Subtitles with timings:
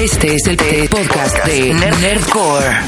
[0.00, 0.56] Este es el
[0.88, 2.80] podcast de Nerdcore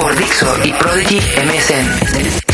[0.00, 2.48] por Dixo y Prodigy MSN.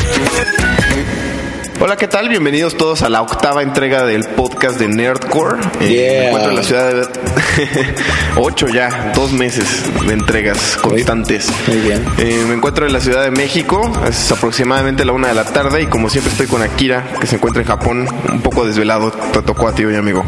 [1.80, 2.28] Hola, ¿qué tal?
[2.28, 5.58] Bienvenidos todos a la octava entrega del podcast de Nerdcore.
[5.80, 6.20] Eh, Yeah.
[6.20, 7.06] me encuentro en la ciudad de...
[8.36, 9.66] Ocho ya, dos meses
[10.06, 11.48] de entregas constantes.
[11.66, 12.04] muy bien.
[12.18, 15.82] Eh, me encuentro en la Ciudad de México, es aproximadamente la una de la tarde
[15.82, 19.10] y como siempre estoy con Akira, que se encuentra en Japón, un poco desvelado.
[19.10, 20.24] Te tocó a ti hoy, amigo.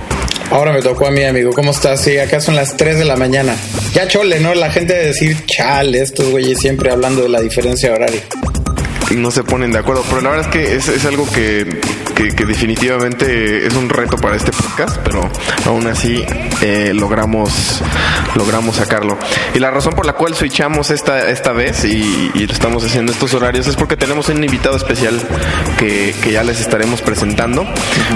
[0.50, 1.52] Ahora me tocó a mí, amigo.
[1.52, 2.00] ¿Cómo estás?
[2.00, 3.56] Sí, acá son las 3 de la mañana.
[3.94, 4.54] Ya chole, ¿no?
[4.54, 8.20] La gente de decir, chale, estos güeyes siempre hablando de la diferencia horaria.
[9.14, 11.80] No se ponen de acuerdo, pero la verdad es que es, es algo que,
[12.14, 15.30] que- que definitivamente es un reto para este podcast, pero
[15.64, 16.24] aún así
[16.60, 17.82] eh, logramos
[18.36, 19.18] logramos sacarlo.
[19.54, 23.34] Y la razón por la cual switchamos esta, esta vez y, y estamos haciendo estos
[23.34, 25.20] horarios es porque tenemos un invitado especial
[25.78, 27.66] que, que ya les estaremos presentando.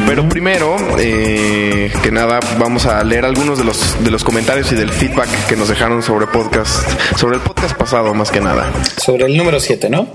[0.07, 4.75] Pero primero, eh, que nada, vamos a leer algunos de los, de los comentarios y
[4.75, 9.27] del feedback que nos dejaron sobre podcast, sobre el podcast pasado más que nada, Sobre
[9.27, 10.09] el número 7, ¿no?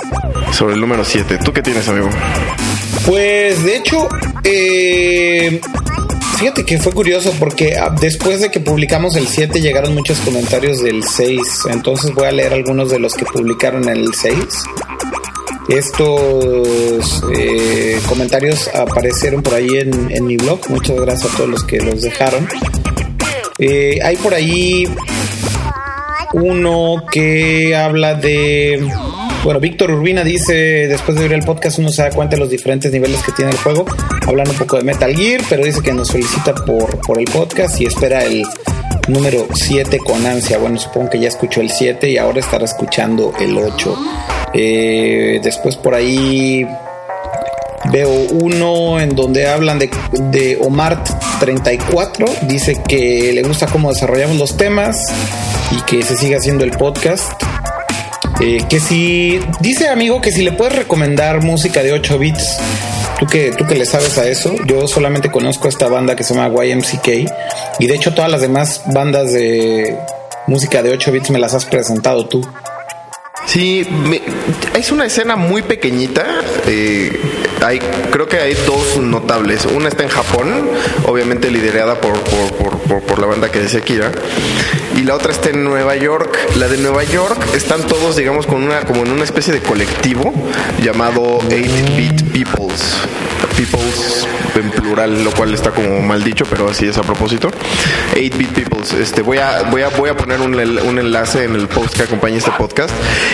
[0.52, 1.40] sobre el número 7.
[1.44, 2.10] ¿Tú qué tienes, amigo?
[3.06, 4.08] Pues de hecho,
[4.44, 5.60] eh,
[6.38, 10.82] fíjate que fue curioso porque ah, después de que publicamos el 7 llegaron muchos comentarios
[10.82, 11.40] del 6.
[11.72, 14.38] Entonces voy a leer algunos de los que publicaron el 6.
[15.68, 20.60] Estos eh, comentarios aparecieron por ahí en, en mi blog.
[20.70, 22.48] Muchas gracias a todos los que los dejaron.
[23.58, 24.88] Eh, hay por ahí
[26.34, 28.86] uno que habla de.
[29.46, 32.50] Bueno, Víctor Urbina dice: Después de oír el podcast, uno se da cuenta de los
[32.50, 33.86] diferentes niveles que tiene el juego.
[34.26, 37.80] Hablan un poco de Metal Gear, pero dice que nos felicita por, por el podcast
[37.80, 38.44] y espera el
[39.08, 40.58] número 7 con ansia.
[40.58, 43.96] Bueno, supongo que ya escuchó el 7 y ahora estará escuchando el 8.
[44.56, 46.66] Eh, después por ahí
[47.92, 49.92] Veo uno en donde hablan de,
[50.32, 51.04] de Omar
[51.40, 52.26] 34.
[52.48, 54.98] Dice que le gusta cómo desarrollamos los temas
[55.70, 57.32] y que se siga haciendo el podcast.
[58.42, 62.58] Eh, que si dice amigo que si le puedes recomendar música de 8 bits,
[63.20, 66.34] tú que, tú que le sabes a eso, yo solamente conozco esta banda que se
[66.36, 67.08] llama YMCK
[67.80, 69.98] y de hecho todas las demás bandas de
[70.48, 72.46] música de 8 bits me las has presentado tú.
[73.48, 74.22] Sí, me-
[74.78, 76.26] es una escena muy pequeñita.
[76.68, 77.12] eh,
[77.66, 77.80] hay,
[78.12, 79.66] creo que hay dos notables.
[79.66, 80.70] Una está en Japón,
[81.06, 84.12] obviamente liderada por, por, por- por- la banda que decía Kira.
[84.98, 86.38] Y la otra está en Nueva York.
[86.58, 90.34] La de Nueva York están todos, digamos, con una, como en una especie de colectivo
[90.82, 92.96] llamado 8-Bit Peoples.
[93.58, 97.50] Peoples en plural, lo cual está como mal dicho, pero así es a propósito.
[98.16, 98.94] 8-Bit Peoples.
[98.94, 102.04] Este, voy, a, voy, a, voy a poner un, un enlace en el post que
[102.04, 102.92] acompaña este podcast.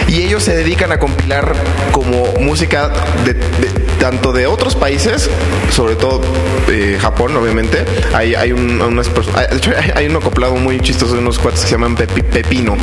[0.08, 1.54] Y ellos se dedican a compilar
[1.92, 2.90] como música
[3.26, 5.30] de, de- tanto de otros países,
[5.72, 6.22] sobre todo
[6.70, 7.84] eh, Japón, obviamente.
[8.14, 11.74] Hay, hay un, unas hay- hay, un acoplado muy chistoso de unos cuates que se
[11.74, 12.76] llaman Pepi- Pepino,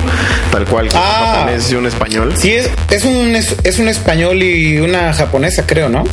[0.53, 1.33] tal cual, que es un Ah.
[1.39, 2.35] japonés y un español.
[2.37, 6.05] Sí, es, es, un, es, es un español y una japonesa, creo, ¿no?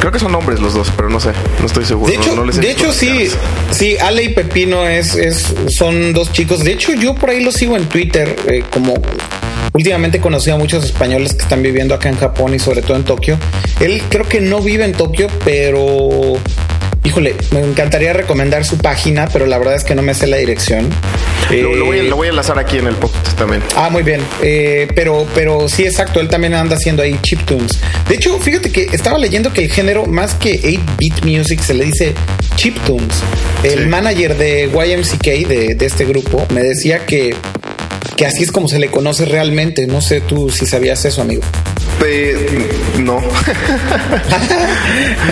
[0.00, 1.30] Creo que son hombres los dos, pero no sé,
[1.60, 2.10] no estoy seguro.
[2.10, 3.38] De hecho, no les he de hecho sí, caras.
[3.70, 6.62] sí, Ale y Pepino es, es, son dos chicos.
[6.62, 8.94] De hecho, yo por ahí los sigo en Twitter, eh, como
[9.72, 13.04] últimamente conocí a muchos españoles que están viviendo acá en Japón y sobre todo en
[13.04, 13.38] Tokio.
[13.80, 16.34] Él creo que no vive en Tokio, pero
[17.06, 20.36] híjole, me encantaría recomendar su página, pero la verdad es que no me sé la
[20.38, 20.88] dirección.
[21.50, 23.62] Lo, lo voy a, Eh, lo voy a enlazar aquí en el podcast también.
[23.76, 24.20] Ah, muy bien.
[24.42, 26.18] Eh, pero, pero sí, exacto.
[26.20, 27.70] Él también anda haciendo ahí chiptunes.
[28.08, 31.84] De hecho, fíjate que estaba leyendo que el género, más que 8-bit music, se le
[31.84, 32.14] dice
[32.56, 33.22] chiptunes.
[33.62, 33.86] El Sí.
[33.86, 37.34] manager de YMCK, de, de este grupo, me decía que,
[38.16, 39.86] que así es como se le conoce realmente.
[39.86, 41.42] No sé tú si sabías eso, amigo.
[42.04, 43.18] Eh, no,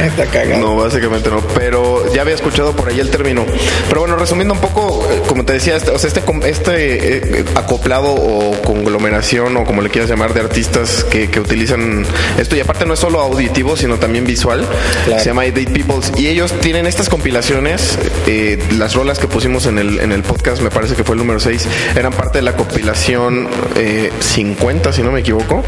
[0.05, 0.61] Está cagado.
[0.61, 1.41] no, básicamente no.
[1.55, 3.45] Pero ya había escuchado por ahí el término.
[3.89, 7.45] Pero bueno, resumiendo un poco, eh, como te decía, este, o sea, este, este eh,
[7.55, 12.05] acoplado o conglomeración o como le quieras llamar de artistas que, que utilizan
[12.39, 14.67] esto y aparte no es solo auditivo, sino también visual.
[15.07, 15.23] Claro.
[15.23, 17.99] Se llama Date Peoples y ellos tienen estas compilaciones.
[18.27, 21.19] eh, las rolas que pusimos en el, en el podcast, me parece que fue el
[21.21, 25.63] número 6, eran parte de la compilación eh, 50, si no me equivoco.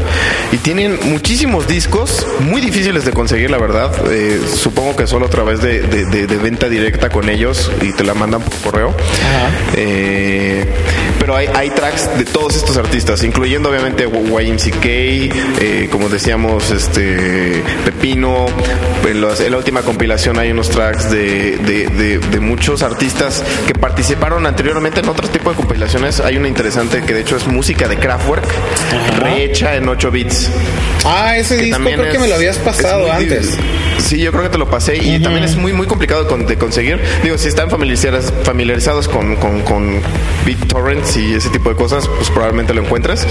[0.51, 3.91] Y tienen muchísimos discos, muy difíciles de conseguir, la verdad.
[4.11, 7.91] Eh, supongo que solo a través de, de- de- de venta directa con ellos y
[7.93, 8.95] te la mandan por correo.
[9.75, 10.65] Eh,
[11.19, 17.63] pero hay, hay tracks de todos estos artistas, incluyendo obviamente YMCK, eh, como decíamos, este
[17.83, 18.45] Pepino.
[19.05, 24.45] En, en, la última compilación hay unos tracks de, de, de, muchos artistas que participaron
[24.45, 26.19] anteriormente en otro tipo de compilaciones.
[26.19, 28.45] Hay una interesante que de hecho es música de Kraftwerk,
[29.19, 30.49] rehecha en 8 bits.
[31.05, 33.57] Ah, ese disco creo que me lo habías pasado antes.
[33.99, 36.99] Sí, yo creo que te lo pasé y también es muy muy complicado de, conseguir.
[37.23, 40.01] Digo, si están familiarizados, familiarizados con, con, con
[40.45, 43.27] BitTorrents y ese tipo de cosas, pues probablemente lo encuentres.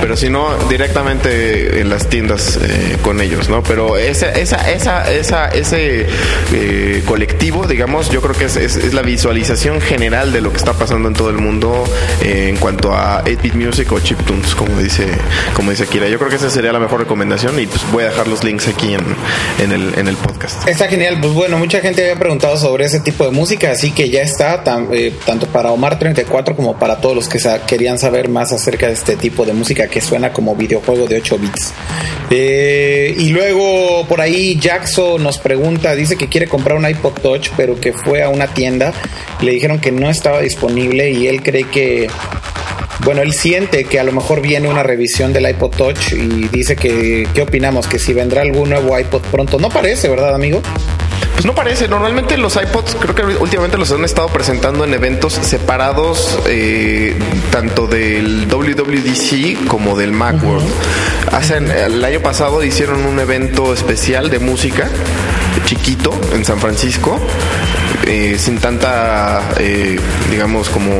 [0.00, 3.62] Pero si no, directamente en las tiendas eh, con ellos, ¿no?
[3.62, 6.06] Pero esa, esa, esa, esa ese
[6.52, 10.72] eh, colectivo, digamos, yo creo que es, es, la visualización general de lo que está
[10.72, 11.84] pasando en todo el mundo
[12.22, 15.06] eh, en cuanto a 8-bit music o chiptunes, como dice,
[15.54, 16.08] como dice Kira.
[16.08, 18.68] Yo creo que esa sería la mejor recomendación y pues voy a dejar los links
[18.68, 19.04] aquí en,
[19.58, 20.66] en el, en el podcast.
[20.68, 21.18] Está genial.
[21.20, 24.62] Pues bueno, mucha gente había preguntado sobre ese tipo de música, así que ya está,
[24.92, 28.94] eh, tanto para Omar 34 como para todos los que querían saber más acerca de
[28.94, 31.72] este tipo de música que suena como videojuego de 8 bits.
[32.30, 37.50] Eh, y luego por ahí Jackson nos pregunta, dice que quiere comprar un iPod Touch,
[37.56, 38.92] pero que fue a una tienda,
[39.40, 42.08] le dijeron que no estaba disponible y él cree que
[43.04, 46.76] bueno, él siente que a lo mejor viene una revisión del iPod Touch y dice
[46.76, 47.86] que, ¿qué opinamos?
[47.86, 49.58] Que si vendrá algún nuevo iPod pronto.
[49.58, 50.60] No parece, ¿verdad, amigo?
[51.32, 51.88] Pues no parece.
[51.88, 57.14] Normalmente los iPods creo que últimamente los han estado presentando en eventos separados eh,
[57.50, 60.68] tanto del WWDC como del Macworld.
[61.32, 64.90] Hacen, el año pasado hicieron un evento especial de música
[65.64, 67.18] chiquito en San Francisco
[68.06, 69.98] eh, sin tanta, eh,
[70.30, 70.90] digamos, como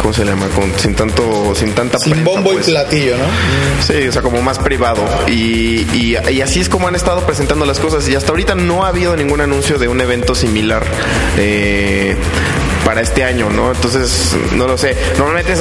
[0.00, 0.48] ¿cómo se llama?
[0.48, 2.66] Con, sin tanto, sin tanta Sin bombo y pues.
[2.66, 3.24] platillo, ¿no?
[3.82, 5.02] Sí, o sea, como más privado.
[5.26, 8.08] Y, y, así es como han estado presentando las cosas.
[8.08, 10.84] Y hasta ahorita no ha habido ningún anuncio de un evento similar.
[11.38, 12.16] Eh,
[12.86, 13.72] para este año, ¿no?
[13.72, 14.96] Entonces, no lo sé.
[15.18, 15.60] Normalmente es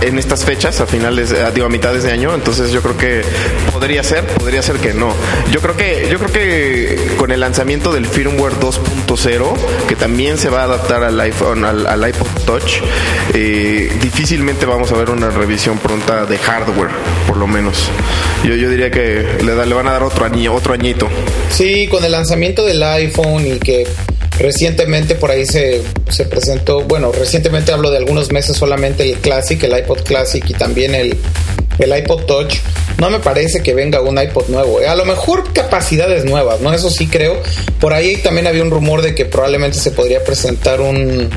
[0.00, 3.22] en estas fechas, a finales, digo, a mitades de año, entonces yo creo que
[3.70, 5.12] podría ser, podría ser que no.
[5.50, 9.54] Yo creo que, yo creo que con el lanzamiento del firmware 2.0,
[9.86, 12.80] que también se va a adaptar al iPhone, al, iPod Touch,
[13.34, 16.90] eh, difícilmente vamos a ver una revisión pronta de hardware,
[17.28, 17.90] por lo menos.
[18.44, 21.06] Yo, yo diría que le, le van a dar otro año, otro añito.
[21.50, 23.86] Sí, con el lanzamiento del iPhone y que
[24.38, 29.62] Recientemente por ahí se, se, presentó, bueno, recientemente hablo de algunos meses solamente el Classic,
[29.62, 31.16] el iPod Classic y también el,
[31.78, 32.56] el iPod Touch.
[32.98, 34.78] No me parece que venga un iPod nuevo.
[34.86, 36.72] A lo mejor capacidades nuevas, ¿no?
[36.72, 37.40] Eso sí creo.
[37.80, 41.28] Por ahí también había un rumor de que probablemente se podría presentar un,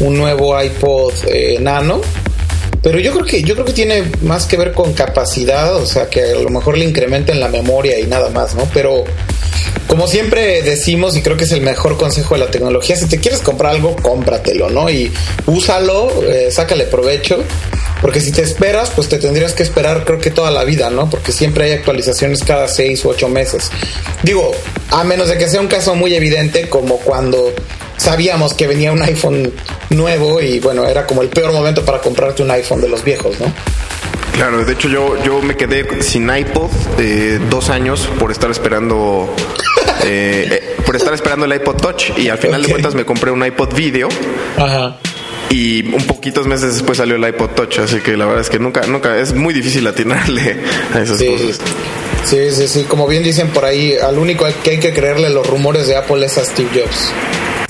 [0.00, 2.00] un nuevo iPod eh, Nano.
[2.82, 6.10] Pero yo creo que yo creo que tiene más que ver con capacidad, o sea,
[6.10, 8.68] que a lo mejor le incrementen la memoria y nada más, ¿no?
[8.74, 9.04] Pero
[9.86, 13.18] como siempre decimos, y creo que es el mejor consejo de la tecnología, si te
[13.18, 14.90] quieres comprar algo, cómpratelo, ¿no?
[14.90, 15.12] Y
[15.46, 17.42] úsalo, eh, sácale provecho.
[18.00, 21.08] Porque si te esperas, pues te tendrías que esperar creo que toda la vida, ¿no?
[21.08, 23.70] Porque siempre hay actualizaciones cada seis u ocho meses.
[24.22, 24.52] Digo,
[24.90, 27.52] a menos de que sea un caso muy evidente como cuando
[27.96, 29.52] sabíamos que venía un iPhone
[29.90, 33.40] nuevo y bueno, era como el peor momento para comprarte un iPhone de los viejos,
[33.40, 33.50] ¿no?
[34.34, 39.32] Claro, de hecho yo, yo me quedé sin iPod eh, dos años por estar esperando
[40.04, 43.30] eh, eh, por estar esperando el iPod Touch y al final de cuentas me compré
[43.30, 44.08] un iPod Video.
[44.56, 44.98] Ajá.
[45.50, 48.58] Y un poquitos meses después salió el iPod Touch, así que la verdad es que
[48.58, 50.56] nunca, nunca, es muy difícil atinarle
[50.94, 51.60] a esas cosas.
[52.24, 55.46] Sí, sí, sí, como bien dicen por ahí, al único que hay que creerle los
[55.46, 57.12] rumores de Apple es a Steve Jobs.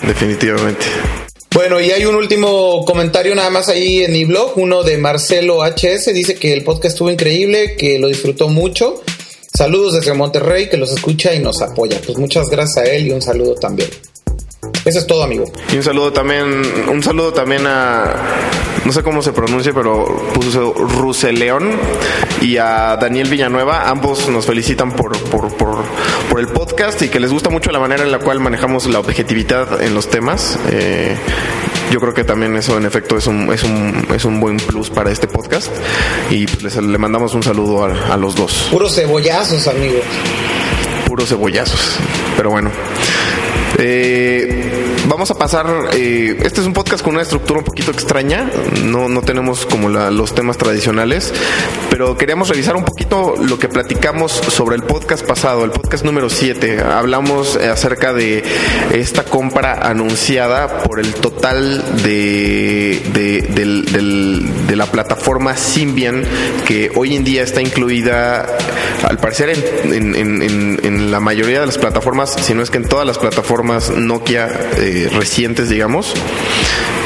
[0.07, 0.87] Definitivamente.
[1.55, 5.63] Bueno, y hay un último comentario nada más ahí en mi blog, uno de Marcelo
[5.63, 9.03] HS, dice que el podcast estuvo increíble, que lo disfrutó mucho.
[9.57, 12.01] Saludos desde Monterrey, que los escucha y nos apoya.
[12.05, 13.89] Pues muchas gracias a él y un saludo también.
[14.85, 15.45] Eso es todo, amigo.
[15.73, 18.17] Y un saludo también, un saludo también a,
[18.85, 20.05] no sé cómo se pronuncia, pero
[20.35, 21.71] puso Ruseleón
[22.43, 23.89] y a Daniel Villanueva.
[23.89, 25.85] Ambos nos felicitan por, por, por,
[26.29, 28.99] por, el podcast y que les gusta mucho la manera en la cual manejamos la
[28.99, 30.59] objetividad en los temas.
[30.71, 31.17] Eh,
[31.95, 34.91] yo creo que también eso en efecto es un, es un, es un buen plus
[34.91, 35.71] para este podcast
[36.29, 38.67] y pues le mandamos un saludo a, a los dos.
[38.73, 40.01] Puros cebollazos, amigo.
[41.07, 41.97] Puros cebollazos.
[42.37, 42.73] Pero bueno.
[43.79, 44.44] Eh,
[45.09, 45.67] vamos a pasar.
[45.93, 48.51] Eh, este es un podcast con una estructura un poquito extraña.
[48.85, 51.33] No, no tenemos como los temas tradicionales,
[51.91, 56.31] pero queríamos revisar un poquito lo que platicamos sobre el podcast pasado, el podcast número
[56.31, 56.81] 7.
[56.81, 58.43] Hablamos acerca de
[58.93, 66.25] esta compra anunciada por el total de, de, la plataforma Symbian,
[66.67, 68.45] que hoy en día está incluida,
[69.09, 69.51] al parecer,
[69.85, 74.49] en la mayoría de las plataformas, si no es que en todas las plataformas Nokia.
[74.79, 76.15] Eh, recientes, digamos.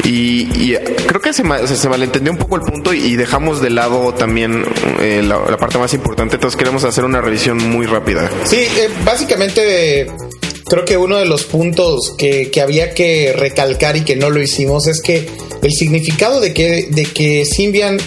[0.05, 0.75] Y,
[1.07, 1.43] creo que se,
[1.77, 4.65] se, malentendió un poco el punto y, dejamos de lado también
[5.01, 6.37] eh, la, parte más importante.
[6.37, 8.31] Entonces queremos hacer una revisión muy rápida.
[8.45, 10.07] Sí, eh, básicamente
[10.65, 14.41] creo que uno de los puntos que, que, había que recalcar y que no lo
[14.41, 15.29] hicimos es que
[15.63, 17.99] el significado de que, de que Symbian,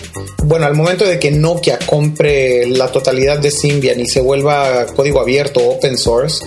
[0.44, 5.20] bueno, al momento de que Nokia compre la totalidad de Symbian y se vuelva código
[5.20, 6.46] abierto, open source,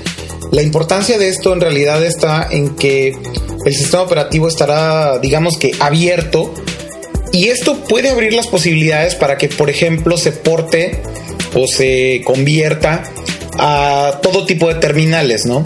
[0.51, 3.17] la importancia de esto en realidad está en que
[3.65, 6.53] el sistema operativo estará, digamos que, abierto
[7.33, 11.03] y esto puede abrir las posibilidades para que, por ejemplo, se porte
[11.55, 13.03] o se convierta
[13.59, 15.65] a todo tipo de terminales, ¿no?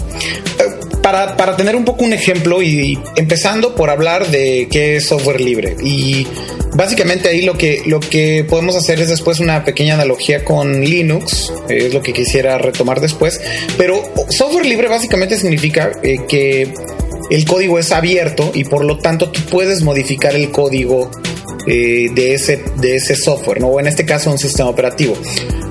[1.36, 5.76] Para, tener un poco un ejemplo y, empezando por hablar de qué es software libre.
[5.82, 6.26] Y
[6.74, 11.52] básicamente ahí lo que, lo que podemos hacer es después una pequeña analogía con Linux,
[11.68, 13.40] es lo que quisiera retomar después.
[13.76, 16.72] Pero software libre básicamente significa eh, que
[17.30, 21.10] el código es abierto y por lo tanto tú puedes modificar el código
[21.66, 23.66] eh, de, ese, de ese software, ¿no?
[23.68, 25.14] o en este caso un sistema operativo.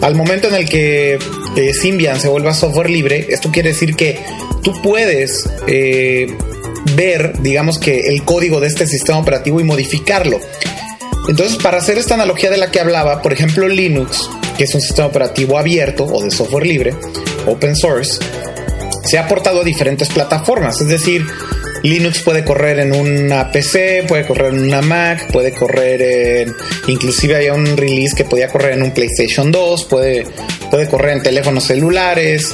[0.02, 1.18] Al momento en el que
[1.56, 4.20] eh, Symbian se vuelva software libre, esto quiere decir que
[4.68, 6.28] tú puedes eh,
[6.94, 10.42] ver, digamos que el código de este sistema operativo y modificarlo.
[11.30, 14.82] Entonces, para hacer esta analogía de la que hablaba, por ejemplo, Linux, que es un
[14.82, 16.94] sistema operativo abierto o de software libre,
[17.46, 18.20] open source,
[19.06, 20.82] se ha portado a diferentes plataformas.
[20.82, 21.26] Es decir,
[21.84, 26.54] Linux puede correr en una PC, puede correr en una Mac, puede correr en...
[26.88, 30.26] Inclusive había un release que podía correr en un PlayStation 2, puede,
[30.70, 32.54] puede correr en teléfonos celulares,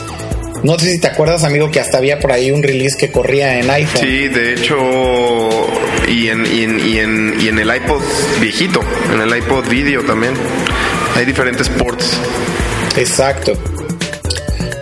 [0.64, 3.60] no sé si te acuerdas, amigo, que hasta había por ahí un release que corría
[3.60, 4.02] en iPhone.
[4.02, 4.78] Sí, de hecho,
[6.08, 8.02] y en, y en, y en, y en el iPod
[8.40, 8.82] viejito,
[9.14, 10.34] en el iPod video también.
[11.16, 12.18] Hay diferentes ports.
[12.98, 13.58] Exacto.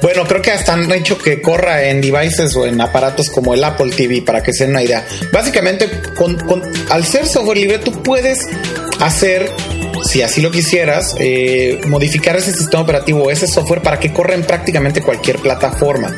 [0.01, 3.63] Bueno, creo que hasta han hecho que corra en devices o en aparatos como el
[3.63, 5.05] Apple TV, para que se den una idea.
[5.31, 5.89] Básicamente,
[6.89, 8.47] al ser software libre, tú puedes
[8.99, 9.51] hacer
[10.03, 14.33] si así lo quisieras, eh, modificar ese sistema operativo o ese software para que corra
[14.33, 16.15] en prácticamente cualquier plataforma.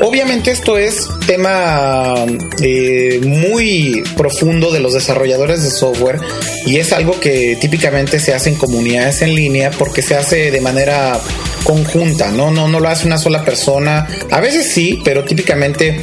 [0.00, 2.26] Obviamente esto es tema
[2.60, 6.20] eh, muy profundo de los desarrolladores de software
[6.66, 10.60] y es algo que típicamente se hace en comunidades en línea porque se hace de
[10.60, 11.20] manera
[11.62, 12.50] conjunta, ¿no?
[12.50, 14.06] No, no lo hace una sola persona.
[14.30, 16.00] A veces sí, pero típicamente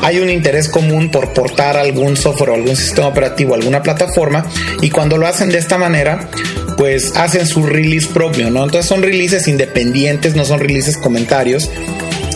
[0.00, 4.44] hay un interés común por portar algún software o algún sistema operativo alguna plataforma
[4.82, 6.28] y cuando lo hacen de esta manera
[6.76, 8.64] pues hacen su release propio, ¿no?
[8.64, 11.70] Entonces son releases independientes, no son releases comentarios.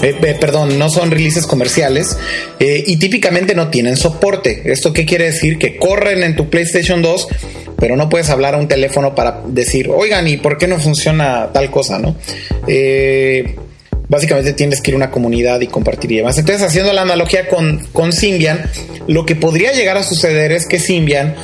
[0.00, 2.16] Eh, eh, perdón, no son releases comerciales
[2.60, 4.62] eh, y típicamente no tienen soporte.
[4.72, 5.58] ¿Esto qué quiere decir?
[5.58, 7.28] Que corren en tu PlayStation 2,
[7.76, 11.50] pero no puedes hablar a un teléfono para decir, oigan, ¿y por qué no funciona
[11.52, 12.14] tal cosa, no?
[14.08, 16.38] Básicamente tienes que ir a una comunidad y compartir y demás.
[16.38, 18.70] Entonces, haciendo la analogía con, con Symbian,
[19.06, 21.34] lo que podría llegar a suceder es que Symbian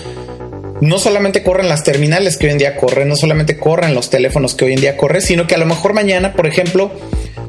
[0.81, 4.55] no solamente corren las terminales que hoy en día corren, no solamente corren los teléfonos
[4.55, 6.91] que hoy en día corren, sino que a lo mejor mañana, por ejemplo,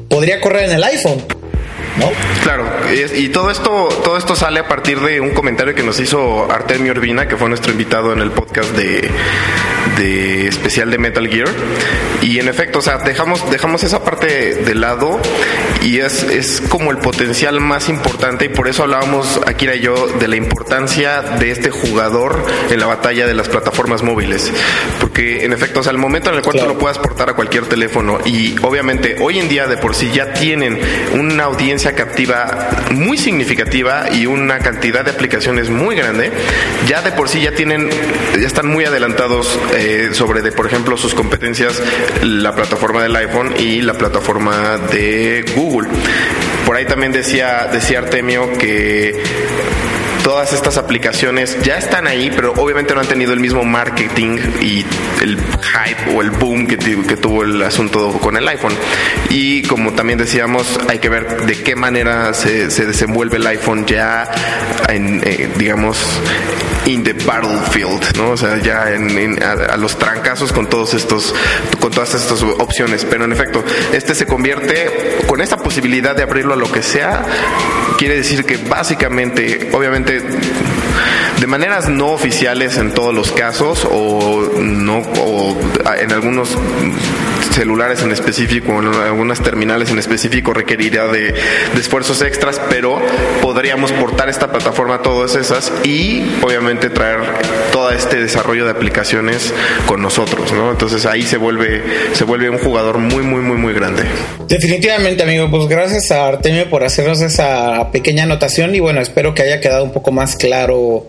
[0.08, 1.22] podría correr en el iPhone.
[1.98, 2.10] ¿No?
[2.42, 2.64] Claro,
[3.14, 6.92] y, todo esto, todo esto sale a partir de un comentario que nos hizo Artemio
[6.92, 9.10] Urbina, que fue nuestro invitado en el podcast de,
[9.96, 11.48] de especial de Metal Gear.
[12.22, 15.20] Y en efecto, o sea, dejamos, dejamos esa parte de lado
[15.82, 20.08] y es, es como el potencial más importante y por eso hablábamos Akira y yo
[20.18, 24.52] de la importancia de este jugador en la batalla de las plataformas móviles.
[25.00, 27.34] Porque en efecto, o sea, el momento en el cual tú lo puedas portar a
[27.34, 30.78] cualquier teléfono y obviamente hoy en día de por sí ya tienen
[31.14, 36.30] una audiencia captiva muy significativa y una cantidad de aplicaciones muy grande,
[36.86, 37.88] ya de por sí ya tienen,
[38.38, 41.82] ya están muy adelantados eh, sobre, de, por ejemplo, sus competencias,
[42.22, 45.88] la plataforma del iPhone y la plataforma de Google.
[46.64, 49.22] Por ahí también decía, decía Artemio que
[50.26, 54.84] todas estas aplicaciones ya están ahí, pero obviamente no han tenido el mismo marketing y
[55.22, 58.74] el hype o el boom que, tuvo el asunto con el iPhone.
[59.30, 63.86] Y como también decíamos, hay que ver de qué manera se, se desenvuelve el iPhone
[63.86, 64.28] ya
[64.88, 66.04] eh, digamos,
[66.86, 68.30] in the battlefield, ¿no?
[68.30, 71.34] O sea, ya en, a, los trancazos con todos estos,
[71.80, 73.04] con todas estas opciones.
[73.08, 77.24] Pero en efecto, este se convierte con esta posibilidad de abrirlo a lo que sea.
[77.98, 80.22] Quiere decir que básicamente, obviamente,
[81.40, 85.56] de maneras no oficiales en todos los casos o no o
[85.98, 86.56] en algunos
[87.56, 91.34] celulares en específico en algunas terminales en específico requeriría de,
[91.78, 93.00] esfuerzos extras, pero
[93.40, 97.20] podríamos portar esta plataforma a todas esas y obviamente traer
[97.72, 99.54] todo este desarrollo de aplicaciones
[99.86, 100.70] con nosotros, ¿no?
[100.70, 101.82] Entonces ahí se vuelve,
[102.12, 104.02] se vuelve un jugador muy, muy, muy, muy grande.
[104.48, 109.42] Definitivamente, amigo, pues gracias a Artemio por hacernos esa pequeña anotación y bueno, espero que
[109.42, 111.06] haya quedado un poco más claro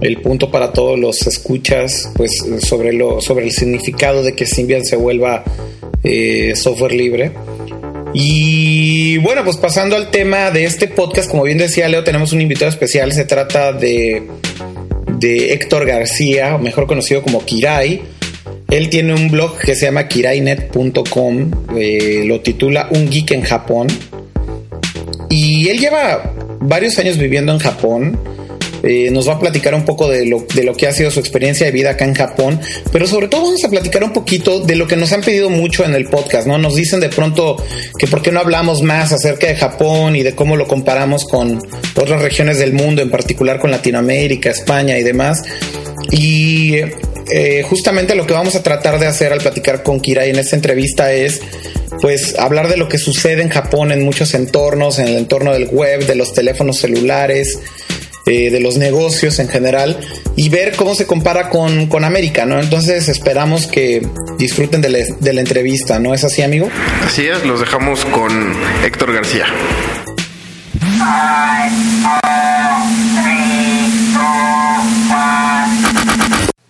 [0.00, 4.84] el punto para todos los escuchas, pues sobre lo sobre el significado de que Symbian
[4.84, 5.44] se vuelva
[6.02, 7.32] eh, software libre.
[8.12, 12.40] Y bueno, pues pasando al tema de este podcast, como bien decía Leo, tenemos un
[12.40, 13.12] invitado especial.
[13.12, 14.22] Se trata de,
[15.18, 18.02] de Héctor García, mejor conocido como Kirai.
[18.70, 23.86] Él tiene un blog que se llama kirainet.com, eh, lo titula Un Geek en Japón.
[25.28, 28.18] Y él lleva varios años viviendo en Japón
[28.86, 31.18] eh, nos va a platicar un poco de lo, de lo que ha sido su
[31.18, 32.60] experiencia de vida acá en Japón,
[32.92, 35.84] pero sobre todo vamos a platicar un poquito de lo que nos han pedido mucho
[35.84, 36.56] en el podcast, ¿no?
[36.56, 37.56] Nos dicen de pronto
[37.98, 41.60] que por qué no hablamos más acerca de Japón y de cómo lo comparamos con
[41.96, 45.42] otras regiones del mundo, en particular con Latinoamérica, España y demás.
[46.12, 46.76] Y
[47.28, 50.54] eh, justamente lo que vamos a tratar de hacer al platicar con Kirai en esta
[50.54, 51.40] entrevista es
[52.00, 55.66] pues hablar de lo que sucede en Japón en muchos entornos, en el entorno del
[55.66, 57.58] web, de los teléfonos celulares,
[58.28, 60.00] eh, de los negocios en general
[60.34, 62.60] y ver cómo se compara con, con América, ¿no?
[62.60, 64.04] Entonces esperamos que
[64.36, 66.68] disfruten de la, de la entrevista, ¿no es así, amigo?
[67.04, 68.52] Así es, los dejamos con
[68.84, 69.46] Héctor García.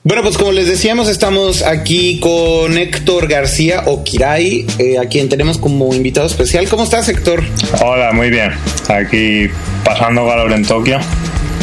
[0.04, 5.30] Bueno, pues como les decíamos, estamos aquí con Héctor García o Kirai, eh, a quien
[5.30, 6.68] tenemos como invitado especial.
[6.68, 7.42] ¿Cómo estás, Héctor?
[7.82, 8.52] Hola, muy bien.
[8.88, 9.48] Aquí
[9.84, 11.00] pasando calor en Tokio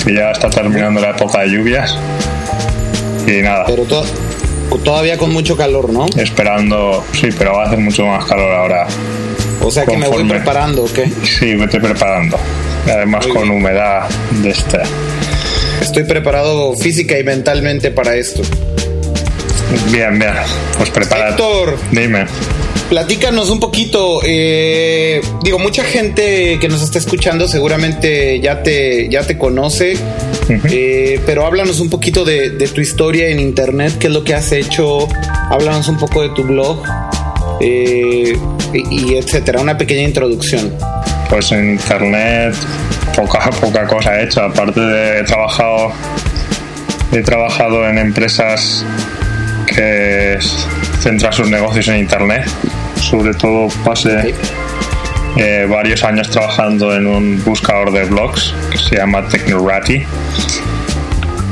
[0.06, 1.98] que ya está terminando la época de lluvias.
[3.28, 3.66] Y nada.
[3.68, 3.86] Pero
[4.84, 6.06] todavía con mucho calor, ¿no?
[6.18, 8.88] Esperando, sí, pero va a hacer mucho más calor ahora.
[9.62, 11.10] O sea que me voy preparando, ¿o qué?
[11.24, 12.38] Sí, me estoy preparando.
[12.86, 14.10] Además con humedad
[14.42, 14.80] de este.
[15.82, 18.42] Estoy preparado física y mentalmente para esto.
[19.92, 20.34] Bien, bien.
[20.78, 21.30] Pues prepara.
[21.30, 21.78] Héctor.
[21.92, 22.26] Dime
[22.94, 24.20] platícanos un poquito.
[24.24, 29.98] Eh, digo, mucha gente que nos está escuchando seguramente ya te, ya te conoce,
[30.70, 34.52] eh, pero háblanos un poquito de, tu historia en internet, qué es lo que has
[34.52, 35.08] hecho,
[35.50, 36.84] háblanos un poco de tu blog
[37.60, 38.38] eh,
[38.74, 39.60] y, etcétera.
[39.60, 40.72] Una pequeña introducción.
[41.32, 42.54] Pues en internet
[43.16, 45.92] poca, poca cosa he hecho, aparte de he trabajado,
[47.12, 48.86] he trabajado en empresas
[49.76, 50.38] que
[51.00, 52.46] centran sus negocios en internet
[53.04, 54.34] sobre todo pasé
[55.38, 60.00] eh, varios años trabajando en un buscador de blogs que se llama Technorati.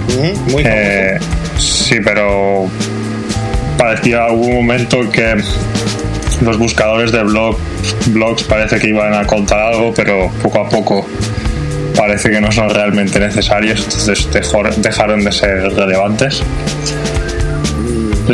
[0.08, 1.20] Mm, muy eh,
[1.58, 2.70] sí, pero
[3.78, 5.36] parecía algún momento que
[6.42, 7.58] los buscadores de blog,
[8.08, 11.06] blogs parece que iban a contar algo, pero poco a poco
[11.96, 14.28] parece que no son realmente necesarios, entonces
[14.82, 16.42] dejaron de ser relevantes.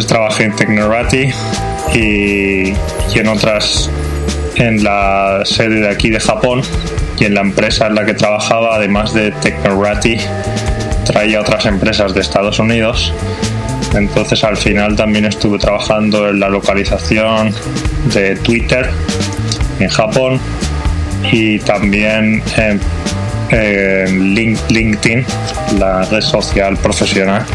[0.06, 1.30] Trabajé en Technorati
[1.94, 2.74] y,
[3.18, 3.90] en otras
[4.56, 6.62] en la sede de aquí de Japón
[7.20, 10.18] y en la empresa en la que trabajaba, además de Technorati,
[11.06, 13.14] traía otras empresas de Estados Unidos.
[13.96, 17.54] Entonces al final también estuve trabajando en la localización
[18.14, 18.90] de Twitter
[19.80, 20.40] en Japón
[21.32, 22.80] y también en,
[24.34, 25.26] LinkedIn,
[25.80, 27.46] la red social profesional,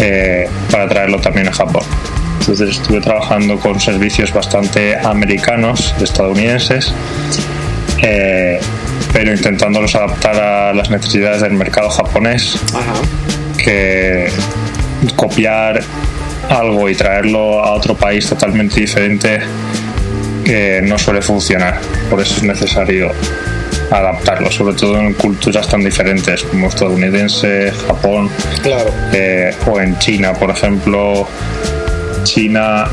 [0.00, 1.82] eh, para traerlo también a Japón.
[2.40, 6.92] Entonces estuve trabajando con servicios bastante americanos, estadounidenses,
[8.02, 8.58] eh,
[9.12, 12.58] pero intentándolos adaptar a las necesidades del mercado japonés,
[13.62, 14.30] que
[15.16, 15.82] copiar
[16.48, 19.40] algo y traerlo a otro país totalmente diferente
[20.44, 21.78] que no suele funcionar.
[22.08, 23.12] Por eso es necesario
[23.90, 28.30] adaptarlo, sobre todo en culturas tan diferentes como estadounidense, Japón,
[28.62, 28.92] claro.
[29.12, 31.26] Eh, o en China, por ejemplo,
[32.22, 32.86] China,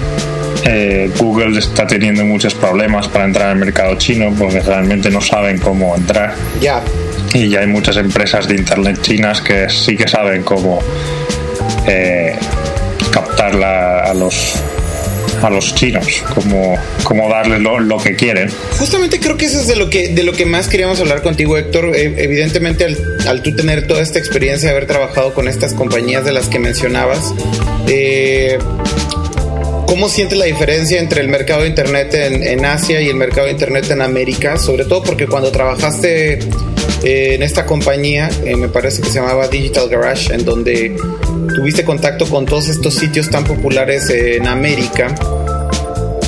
[0.66, 5.60] eh, Google está teniendo muchos problemas para entrar al mercado chino porque realmente no saben
[5.60, 6.34] cómo entrar.
[6.60, 6.82] Ya.
[7.34, 10.80] Y ya hay muchas empresas de internet chinas que sí que saben cómo
[11.86, 12.36] eh,
[13.12, 14.56] captar a los
[15.42, 18.50] a los chinos, cómo, cómo darles lo, que quieren.
[18.78, 21.58] Justamente creo que eso es de lo que, de lo que más queríamos hablar contigo,
[21.58, 21.96] Héctor.
[21.96, 22.98] Eh, evidentemente, al,
[23.28, 26.60] al, tú tener toda esta experiencia de haber trabajado con estas compañías de las que
[26.60, 27.34] mencionabas,
[27.88, 28.58] eh,
[29.88, 33.54] ¿Cómo sientes la diferencia entre el mercado de Internet en, Asia y el mercado de
[33.54, 34.58] Internet en América?
[34.58, 36.34] Sobre todo porque cuando trabajaste
[37.04, 40.96] eh, en esta compañía, eh, me parece que se llamaba Digital Garage, en donde
[41.54, 45.14] tuviste contacto con todos estos sitios tan populares en América,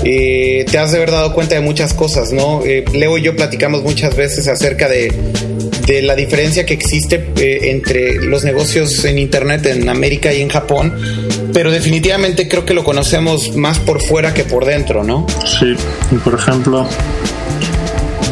[0.04, 2.62] eh, te has de haber dado cuenta de muchas cosas, ¿no?
[2.94, 5.14] Leo y yo platicamos muchas veces acerca de,
[5.86, 7.32] de la diferencia que existe
[7.70, 10.94] entre los negocios en Internet en América y en Japón
[11.54, 15.26] pero definitivamente creo que lo conocemos más por fuera que por dentro, ¿no?
[15.46, 15.76] Sí,
[16.12, 16.88] y por ejemplo,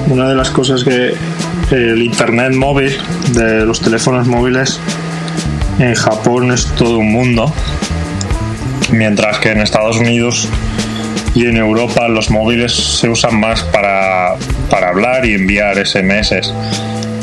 [0.10, 1.14] una de las cosas que
[1.72, 2.96] el Internet móvil
[3.34, 4.80] de los teléfonos móviles
[5.80, 7.54] en Japón es todo un mundo,
[8.92, 10.50] mientras que en Estados Unidos
[11.36, 14.36] y en Europa los móviles se usan más para,
[14.70, 16.54] para hablar y enviar SMS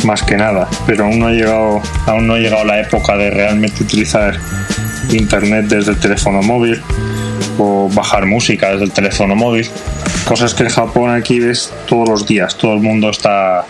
[0.04, 0.68] más que nada.
[0.86, 4.38] Pero aún no ha llegado aún no ha llegado la época de realmente utilizar
[5.10, 6.80] internet desde el teléfono móvil
[7.58, 9.68] o bajar música desde el teléfono móvil.
[10.24, 12.56] Cosas que en Japón aquí ves todos los días.
[12.56, 13.64] Todo el mundo está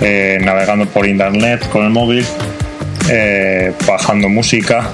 [0.00, 2.26] eh, navegando por internet con el móvil
[3.10, 4.88] eh, bajando música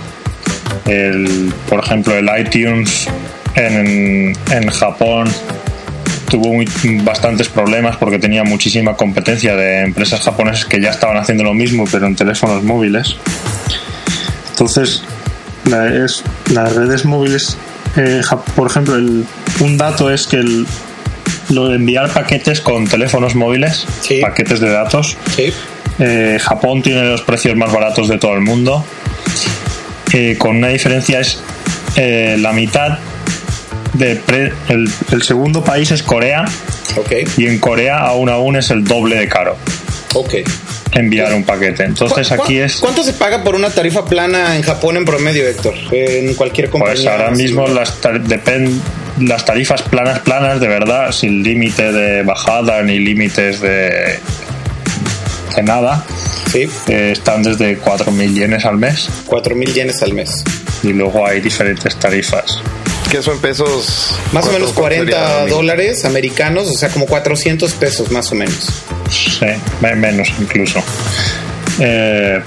[0.87, 3.07] el, por ejemplo el iTunes
[3.55, 5.29] en, en Japón
[6.31, 6.66] tuvo muy-
[7.05, 11.85] bastantes problemas porque tenía muchísima competencia de empresas japonesas que ya estaban haciendo lo mismo
[11.90, 13.16] pero en teléfonos móviles
[14.50, 15.02] entonces
[15.70, 17.57] la- es- las redes móviles
[17.96, 18.22] eh,
[18.55, 19.24] por ejemplo el-
[19.61, 20.66] un dato es que el-
[21.50, 24.20] lo de enviar paquetes con teléfonos móviles Sí.
[24.20, 25.52] paquetes de datos Sí.
[25.99, 28.85] Eh, Japón tiene los precios más baratos de todo el mundo.
[30.13, 31.41] Eh, con una diferencia es
[31.97, 32.99] eh, la mitad
[33.95, 36.45] de pre- el, el segundo país es Corea
[36.97, 37.13] Ok.
[37.39, 39.57] y en Corea aún aún es el doble de caro
[40.15, 40.35] Ok.
[40.93, 41.85] enviar un paquete.
[41.85, 45.47] Entonces ¿Cu- aquí es ¿Cuánto se paga por una tarifa plana en Japón en promedio,
[45.49, 45.75] Héctor?
[45.91, 46.95] En cualquier compañía.
[46.95, 48.21] pues ahora mismo las tar-
[49.19, 54.19] las tarifas planas planas de verdad sin límite de bajada ni límites de
[55.57, 56.05] de nada
[56.53, 60.45] Sí, eh, están desde 4.000 yenes al mes 4 mil yenes al mes.
[60.85, 62.59] y luego hay diferentes tarifas.
[63.11, 64.16] Que eso en pesos.
[64.33, 65.55] Más o menos ¿cuánto 40 sería?
[65.55, 68.69] dólares americanos, o sea, como 400 pesos más o menos.
[69.11, 69.47] Sí,
[69.81, 70.83] me- menos incluso.
[71.79, 72.40] Eh,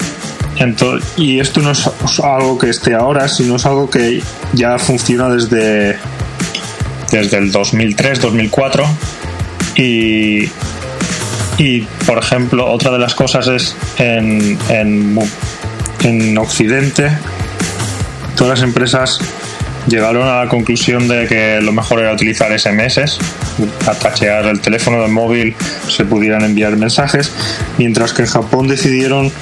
[0.58, 1.88] ento- y esto no es
[2.22, 5.96] algo que esté ahora, sino es algo que ya funciona desde,
[7.10, 8.84] desde el 2003-2004.
[9.76, 10.46] Y,
[11.58, 15.18] y, por ejemplo, otra de las cosas es en, en,
[16.02, 17.10] en Occidente,
[18.36, 19.20] todas las empresas
[19.86, 23.18] llegaron a la conclusión de que lo mejor era utilizar SMS,
[23.86, 25.54] atachear el teléfono del móvil,
[25.88, 27.32] se pudieran enviar mensajes,
[27.78, 29.32] mientras que en Japón decidieron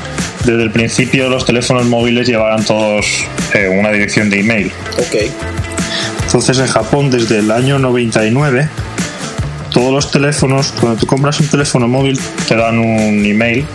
[0.44, 3.06] desde el principio los teléfonos móviles llevaran todos
[3.54, 4.72] eh, una dirección de email.
[4.98, 5.30] Ok.
[6.24, 8.68] Entonces en Japón desde el año 99
[9.70, 13.66] todos los teléfonos, cuando tú compras un teléfono móvil te dan un email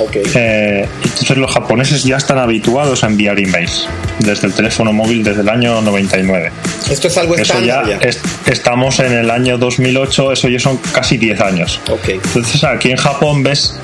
[0.00, 0.16] Ok.
[0.34, 5.42] eh, entonces los japoneses ya están habituados a enviar emails desde el teléfono móvil desde
[5.42, 6.50] el año 99.
[6.90, 8.08] Esto es algo Eso ya, estándar ya.
[8.08, 11.80] es- estamos en el año 2008, eso ya son casi 10 años.
[11.90, 12.08] Ok.
[12.08, 13.78] Entonces aquí en Japón ves,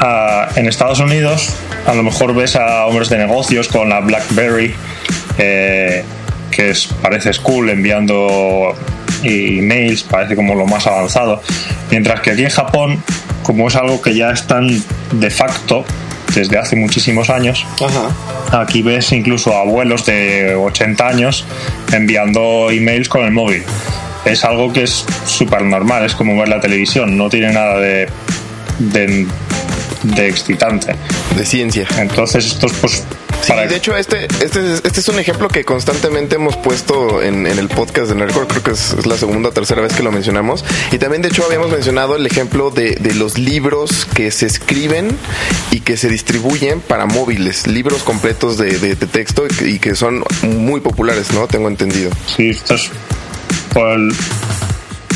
[0.00, 1.48] a- en Estados Unidos,
[1.86, 4.74] a lo mejor ves a hombres de negocios con la BlackBerry,
[5.38, 6.04] eh,
[6.52, 8.74] que es, parece cool, enviando
[9.22, 11.42] emails, parece como lo más avanzado.
[11.90, 13.02] Mientras que aquí en Japón,
[13.42, 14.68] como es algo que ya están
[15.12, 15.84] de facto
[16.34, 18.10] desde hace muchísimos años, Ajá.
[18.52, 21.44] Aquí ves incluso abuelos de 80 años
[21.92, 23.62] enviando emails con el móvil.
[24.24, 28.08] Es algo que es súper normal, es como ver la televisión, no tiene nada de,
[28.78, 29.26] de,
[30.02, 30.94] de excitante.
[31.36, 31.86] De ciencia.
[31.98, 33.04] Entonces, estos pues...
[33.42, 37.46] Sí, de hecho, este, este, es- este es un ejemplo que constantemente hemos puesto en,
[37.46, 38.46] en el podcast de Nerdcore.
[38.46, 40.64] Creo que es, es la segunda o tercera vez que lo mencionamos.
[40.92, 45.16] Y también, de hecho, habíamos mencionado el ejemplo de, de los libros que se escriben
[45.70, 47.66] y que se distribuyen para móviles.
[47.66, 51.46] Libros completos de, de- de texto y que, y que son muy populares, ¿no?
[51.46, 52.10] Tengo entendido.
[52.36, 52.90] Sí, esto es,
[53.72, 54.14] pues,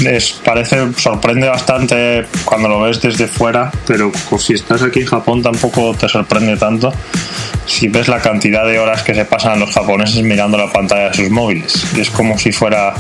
[0.04, 5.06] es- parece, sorprende bastante cuando lo ves desde fuera, pero pues, si estás aquí en
[5.06, 6.92] Japón tampoco te sorprende tanto
[7.66, 11.14] si ves la cantidad de horas que se pasan los japoneses mirando la pantalla de
[11.14, 11.84] sus móviles.
[11.96, 12.94] Es como si fuera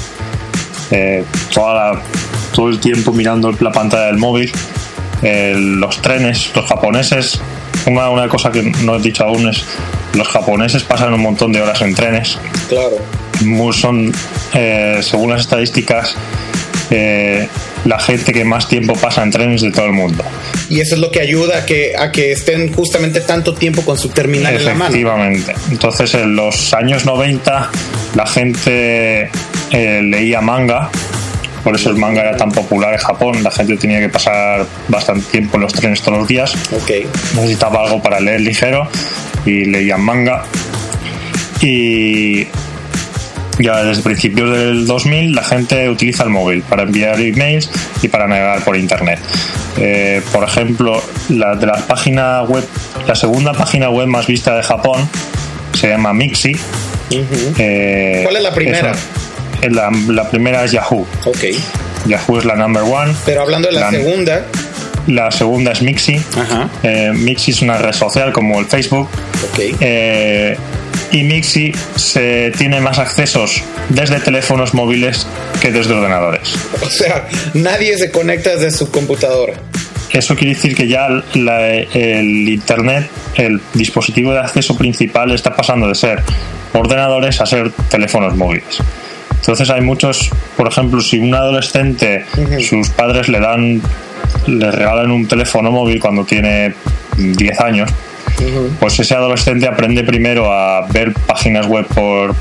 [0.90, 2.02] eh, toda la-
[2.52, 4.52] todo el tiempo mirando la pantalla del móvil.
[5.22, 7.40] Eh, los trenes, los japoneses,
[7.86, 9.64] una, una cosa que no he dicho aún es,
[10.14, 13.72] los japoneses pasan un montón de horas en trenes Claro.
[13.72, 14.12] son,
[14.52, 16.14] eh, según las estadísticas,
[16.94, 17.48] eh,
[17.86, 20.22] la gente que más tiempo pasa en trenes de todo el mundo.
[20.68, 23.98] Y eso es lo que ayuda a que, a que estén justamente tanto tiempo con
[23.98, 24.84] su terminal en la mano.
[24.94, 25.54] Efectivamente.
[25.70, 27.70] Entonces, en los años 90,
[28.14, 29.30] la gente
[29.72, 30.90] eh, leía manga.
[31.64, 33.42] Por eso el manga era tan popular en Japón.
[33.42, 36.54] La gente tenía que pasar bastante tiempo en los trenes todos los días.
[37.34, 38.86] Necesitaba algo para leer ligero
[39.46, 40.44] y leían manga.
[41.62, 42.48] Y
[43.58, 47.70] ya desde principios del 2000 la gente utiliza el móvil para enviar emails
[48.02, 49.18] y para navegar por internet.
[49.78, 52.64] Eh, por ejemplo, la de la página web,
[53.06, 55.08] la segunda página web más vista de Japón
[55.74, 56.56] se llama Mixi.
[57.58, 58.92] Eh, ¿Cuál es la primera?
[59.60, 61.06] es la, la primera es Yahoo.
[61.24, 61.44] Ok.
[62.06, 63.12] Yahoo es la number one.
[63.24, 64.44] Pero hablando de la La- segunda,
[65.06, 66.20] la segunda es Mixi.
[66.82, 69.08] Eh, Mixi es una red social como el Facebook.
[69.80, 70.56] Eh,
[71.12, 75.26] y Mixi se tiene más accesos desde teléfonos móviles
[75.60, 76.54] que desde ordenadores.
[76.82, 79.54] O sea, nadie se conecta desde su computadora.
[80.10, 85.94] Eso quiere decir que ya el Internet, el dispositivo de acceso principal, está pasando de
[85.94, 86.22] ser
[86.74, 88.78] ordenadores a ser teléfonos móviles.
[89.36, 92.24] Entonces hay muchos, por ejemplo, si un adolescente,
[92.60, 93.82] sus padres le dan,
[94.46, 96.74] le regalan un teléfono móvil cuando tiene
[97.16, 97.90] 10 años,
[98.78, 102.34] pues ese adolescente aprende primero a ver páginas web por,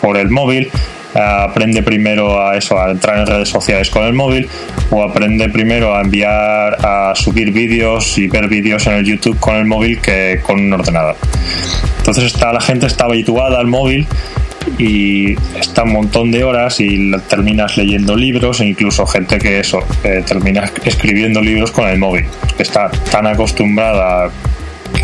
[0.00, 0.70] por el móvil,
[1.14, 4.48] aprende primero a eso, a entrar en redes sociales con el móvil,
[4.90, 9.56] o aprende primero a enviar, a subir vídeos y ver vídeos en el YouTube con
[9.56, 11.16] el móvil que con un ordenador.
[11.98, 14.06] Entonces está, la gente está habituada al móvil
[14.78, 19.84] y está un montón de horas y terminas leyendo libros e incluso gente que eso
[20.26, 22.24] termina escribiendo libros con el móvil
[22.58, 24.30] está tan acostumbrada a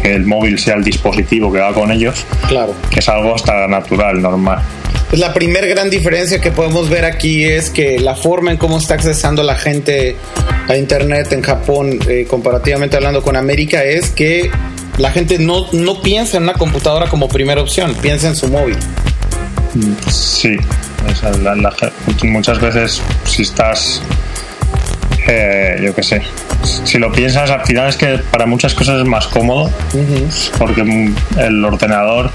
[0.03, 3.67] que el móvil sea el dispositivo que va con ellos claro que es algo hasta
[3.67, 4.63] natural normal
[5.09, 8.79] pues la primera gran diferencia que podemos ver aquí es que la forma en cómo
[8.79, 10.17] está accesando la gente
[10.69, 14.51] a internet en Japón eh, comparativamente hablando con América es que
[15.01, 18.77] la gente no, no piensa en una computadora como primera opción, piensa en su móvil.
[20.11, 20.57] Sí,
[22.25, 24.03] muchas veces si estás,
[25.27, 26.23] eh, yo qué sé,
[26.63, 29.71] si lo piensas al final es que para muchas cosas es más cómodo
[30.59, 32.31] porque el ordenador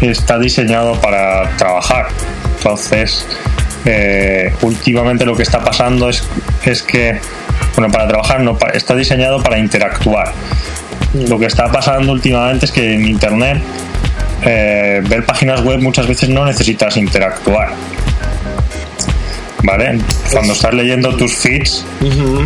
[0.00, 2.08] está diseñado para trabajar.
[2.56, 3.26] Entonces,
[3.84, 6.22] eh, últimamente lo que está pasando es,
[6.64, 7.20] es que,
[7.76, 10.32] bueno, para trabajar no, está diseñado para interactuar.
[11.28, 13.62] Lo que está pasando últimamente es que en Internet
[14.44, 17.70] eh, ver páginas web muchas veces no necesitas interactuar.
[19.64, 19.98] ¿Vale?
[20.30, 21.84] Cuando estás leyendo tus feeds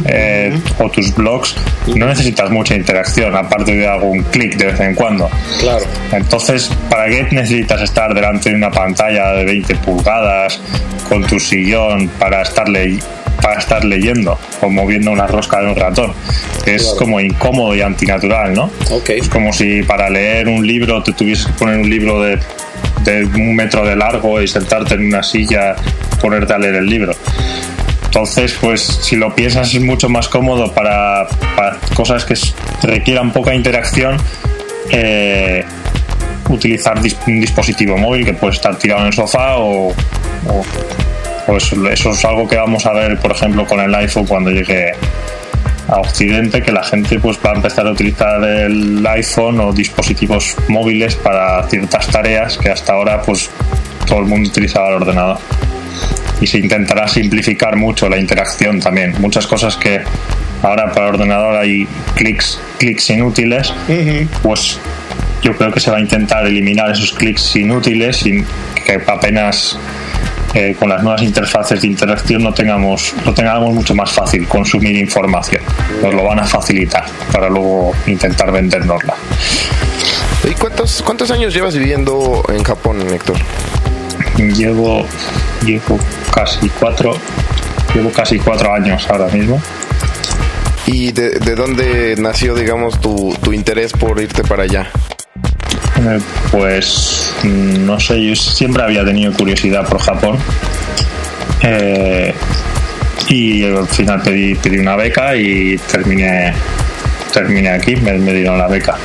[0.07, 1.57] eh, o tus blogs,
[1.97, 5.29] no necesitas mucha interacción, aparte de algún clic de vez en cuando.
[5.61, 5.85] Claro.
[6.13, 10.61] Entonces, ¿para qué necesitas estar delante de una pantalla de 20 pulgadas
[11.09, 13.05] con tu sillón para estar leyendo?
[13.41, 16.13] para estar leyendo o moviendo una rosca de un ratón.
[16.67, 18.71] Es como incómodo y antinatural, ¿no?
[19.07, 22.39] Es como si para leer un libro te tuvieses que poner un libro de,
[23.05, 25.77] de un metro de largo y sentarte en una silla,
[26.21, 27.13] ponerte a leer el libro.
[28.05, 31.27] Entonces, pues si lo piensas es mucho más cómodo para,
[31.95, 32.35] cosas que
[32.83, 34.17] requieran poca interacción.
[34.91, 35.65] Eh,
[36.49, 39.93] utilizar un dispositivo móvil que puede estar tirado en el sofá o
[41.57, 44.93] eso es algo que vamos a ver, por ejemplo, con el iPhone cuando llegue
[45.89, 50.55] a Occidente, que la gente pues va a empezar a utilizar el iPhone o dispositivos
[50.69, 53.51] móviles para ciertas tareas que hasta ahora pues
[54.07, 55.39] todo el mundo utilizaba el ordenador.
[56.41, 59.15] Y se intentará simplificar mucho la interacción también.
[59.19, 60.03] Muchas cosas que
[60.63, 63.73] ahora para el ordenador hay clics, clics inútiles,
[64.43, 64.79] pues
[65.43, 68.45] yo creo que se va a intentar eliminar esos clics inútiles y
[68.85, 69.79] que apenas
[70.79, 75.63] con las nuevas interfaces de interacción no tengamos lo tengamos mucho más fácil consumir información
[76.03, 79.15] nos lo van a facilitar para luego intentar vendérnosla
[80.49, 83.37] ¿Y cuántos cuántos años llevas viviendo en Japón Héctor?
[84.37, 85.05] llevo
[85.65, 85.99] llevo
[86.33, 87.17] casi cuatro
[87.95, 89.61] llevo casi cuatro años ahora mismo
[90.91, 94.91] ¿Y de, de dónde nació, digamos, tu, tu interés por irte para allá?
[96.51, 100.39] Pues mm, no sé, yo siempre había tenido curiosidad por Japón.
[101.63, 102.35] Eh,
[103.29, 106.53] y al final pedí, pedí una beca y terminé,
[107.33, 108.97] terminé aquí, me, dieron la beca.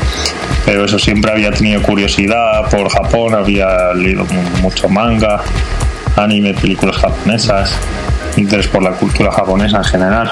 [0.66, 4.26] Pero eso siempre había tenido curiosidad por Japón, había leído
[4.62, 5.42] mucho manga,
[6.16, 7.76] anime, películas japonesas,
[8.38, 10.32] interés por la cultura japonesa en general.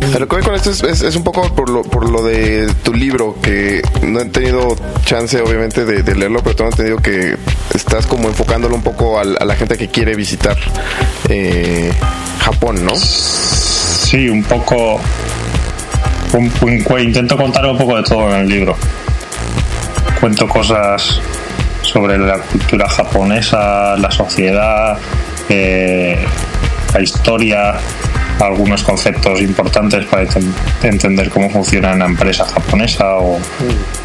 [0.00, 3.36] Lo que voy con esto es, un poco por lo, por lo de tu libro,
[3.42, 7.36] que no he tenido chance obviamente de, leerlo, pero tengo entendido que
[7.74, 10.56] estás como enfocándolo un poco a, la gente que quiere visitar
[11.28, 11.92] eh,
[12.40, 12.94] Japón, ¿no?
[12.96, 15.00] Sí, un poco...
[16.98, 18.76] intento contar un poco de todo en el libro.
[20.20, 21.20] Cuento cosas
[21.82, 24.98] sobre la cultura japonesa, la sociedad,
[25.48, 26.24] eh,
[26.92, 27.74] la historia,
[28.40, 30.26] algunos conceptos importantes para
[30.82, 33.38] entender cómo funciona una empresa japonesa o,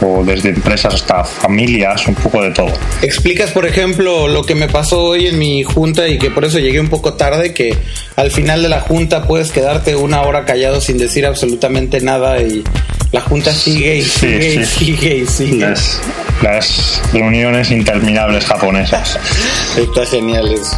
[0.01, 2.71] o, desde empresas hasta familias, un poco de todo.
[3.01, 6.59] Explicas, por ejemplo, lo que me pasó hoy en mi junta y que por eso
[6.59, 7.77] llegué un poco tarde, que
[8.15, 12.63] al final de la junta puedes quedarte una hora callado sin decir absolutamente nada y
[13.11, 15.57] la junta sigue y sigue y sigue y sigue.
[15.57, 15.99] Las,
[16.41, 19.17] las reuniones interminables japonesas.
[19.77, 20.77] Está genial eso.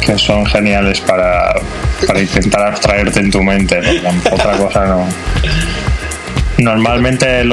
[0.00, 1.54] Que son geniales para,
[2.06, 3.78] para intentar abstraerte en tu mente.
[4.30, 5.06] Otra cosa no.
[6.58, 7.44] Normalmente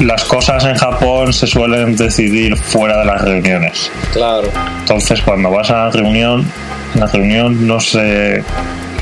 [0.00, 3.90] las cosas en Japón se suelen decidir fuera de las reuniones.
[4.12, 4.50] Claro.
[4.80, 6.50] Entonces cuando vas a la reunión,
[6.94, 8.42] en la reunión no se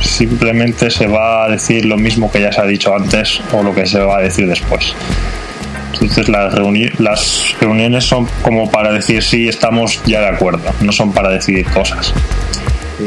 [0.01, 3.75] simplemente se va a decir lo mismo que ya se ha dicho antes o lo
[3.75, 4.95] que se va a decir después.
[6.01, 6.55] Entonces las,
[6.99, 11.67] las reuniones son como para decir sí, estamos ya de acuerdo, no son para decidir
[11.67, 12.13] cosas.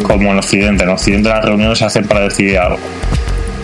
[0.04, 2.80] Como en Occidente, en Occidente las reuniones se hacen para decidir algo.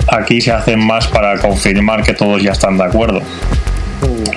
[0.08, 3.22] Aquí se hacen más para confirmar que todos ya están de acuerdo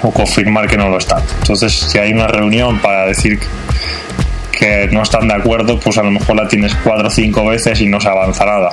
[0.02, 1.22] o confirmar que no lo están.
[1.40, 3.38] Entonces, si hay una reunión para decir
[4.50, 7.80] que no están de acuerdo, pues a lo mejor la tienes cuatro o cinco veces
[7.80, 8.70] y no se avanza nada.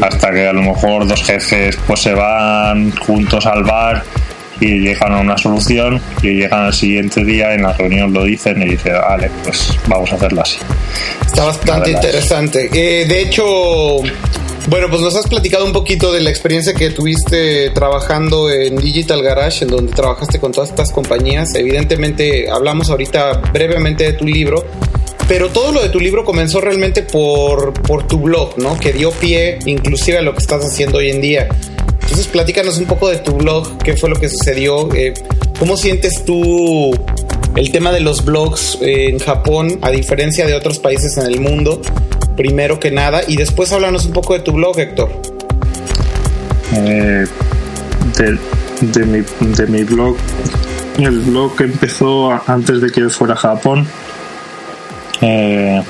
[0.00, 4.02] Hasta que a lo mejor dos jefes pues se van juntos al bar
[4.60, 8.62] y llegan a una solución y llegan al siguiente día en la reunión lo dicen
[8.62, 10.58] y dicen, vale, pues vamos a hacerlo así.
[11.24, 12.70] Está bastante interesante.
[12.72, 13.44] Eh, de hecho,
[14.68, 19.22] bueno, pues nos has platicado un poquito de la experiencia que tuviste trabajando en Digital
[19.22, 21.54] Garage, en donde trabajaste con todas estas compañías.
[21.54, 24.66] Evidentemente, hablamos ahorita brevemente de tu libro,
[25.26, 28.78] pero todo lo de tu libro comenzó realmente por, por tu blog, ¿no?
[28.78, 31.48] Que dio pie inclusive a lo que estás haciendo hoy en día.
[32.08, 35.12] Entonces, platícanos un poco de tu blog, qué fue lo que sucedió, eh,
[35.58, 36.92] cómo sientes tú
[37.54, 41.82] el tema de los blogs en Japón, a diferencia de otros países en el mundo
[42.38, 45.10] primero que nada, y después háblanos un poco de tu blog, Héctor.
[46.72, 47.26] Eh,
[48.16, 50.16] de, mi, de mi blog,
[50.98, 53.86] el blog empezó antes de que fuera a Japón.
[55.20, 55.82] Eh,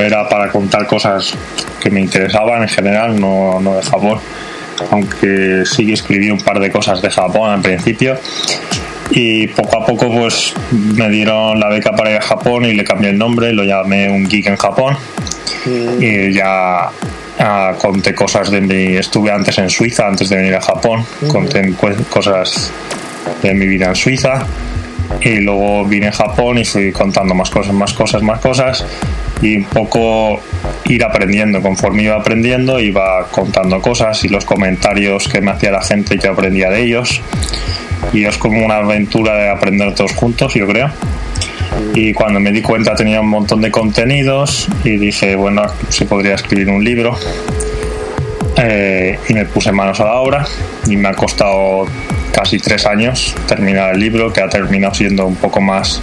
[0.00, 1.34] era para contar cosas
[1.78, 4.18] que me interesaban en general, no, no de Japón,
[4.90, 8.16] aunque sí escribí un par de cosas de Japón al principio
[9.10, 12.84] y poco a poco pues me dieron la beca para ir a Japón y le
[12.84, 14.96] cambié el nombre, lo llamé un geek en Japón
[15.66, 16.02] mm.
[16.02, 16.90] y ya
[17.38, 21.28] ah, conté cosas de mi estuve antes en Suiza antes de venir a Japón, mm.
[21.28, 21.74] conté
[22.08, 22.72] cosas
[23.42, 24.46] de mi vida en Suiza
[25.20, 28.84] y luego vine a Japón y fui contando más cosas, más cosas, más cosas
[29.40, 30.40] y un poco
[30.86, 31.60] ir aprendiendo.
[31.60, 36.32] Conforme iba aprendiendo, iba contando cosas y los comentarios que me hacía la gente yo
[36.32, 37.20] aprendía de ellos
[38.12, 40.90] y es como una aventura de aprender todos juntos, yo creo.
[41.94, 46.34] Y cuando me di cuenta tenía un montón de contenidos y dije, bueno, se podría
[46.34, 47.16] escribir un libro.
[48.56, 50.46] Eh, y me puse manos a la obra
[50.86, 51.86] y me ha costado
[52.32, 56.00] casi tres años terminar el libro, que ha terminado siendo un poco más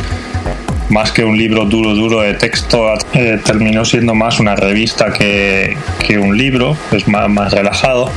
[0.90, 5.78] más que un libro duro, duro de texto, eh, terminó siendo más una revista que,
[6.06, 8.12] que un libro, es más, más relajado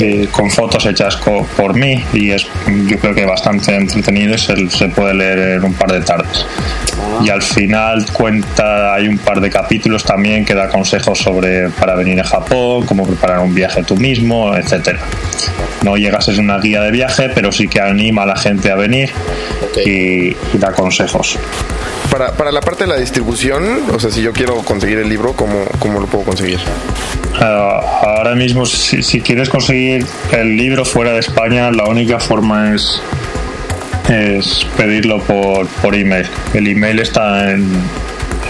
[0.00, 1.16] eh, con fotos hechas
[1.56, 2.46] por mí y es
[2.88, 6.46] yo creo que bastante entretenido y se, se puede leer en un par de tardes.
[7.24, 11.94] Y al final cuenta, hay un par de capítulos también que da consejos sobre para
[11.94, 15.00] venir a Japón, cómo preparar un viaje tú mismo, etcétera.
[15.82, 18.70] No llegas a ser una guía de viaje, pero sí que anima a la gente
[18.70, 19.10] a venir
[19.84, 21.38] y, da consejos.
[22.10, 25.32] Para, para, la parte de la distribución, o sea, si yo quiero conseguir el libro,
[25.32, 26.60] ¿cómo, cómo lo puedo conseguir?
[27.40, 33.02] Ah, ahora mismo, si, quieres conseguir el libro fuera de España, la única forma es,
[34.08, 36.26] es pedirlo por, por email.
[36.54, 37.68] El email está en,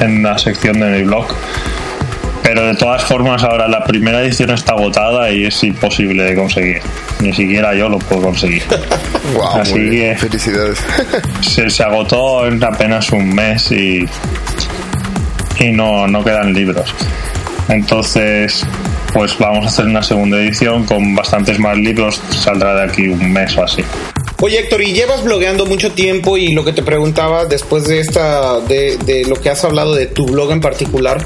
[0.01, 1.27] en la sección de mi blog.
[2.43, 6.83] Pero de todas formas, ahora la primera edición está agotada y es imposible de conseguir.
[7.21, 8.65] Ni siquiera yo lo puedo conseguir.
[9.55, 10.85] Así que felicidades.
[11.41, 14.05] se, se, agotó en apenas un mes y,
[15.61, 16.93] y no, no quedan libros.
[17.69, 18.67] Entonces,
[19.12, 22.21] pues vamos a hacer una segunda edición con bastantes más libros.
[22.31, 23.85] Saldrá de aquí un mes o así.
[24.44, 28.59] Oye Héctor, y llevas blogueando mucho tiempo y lo que te preguntaba después de esta,
[28.59, 31.24] de, de lo que has hablado de tu blog en particular,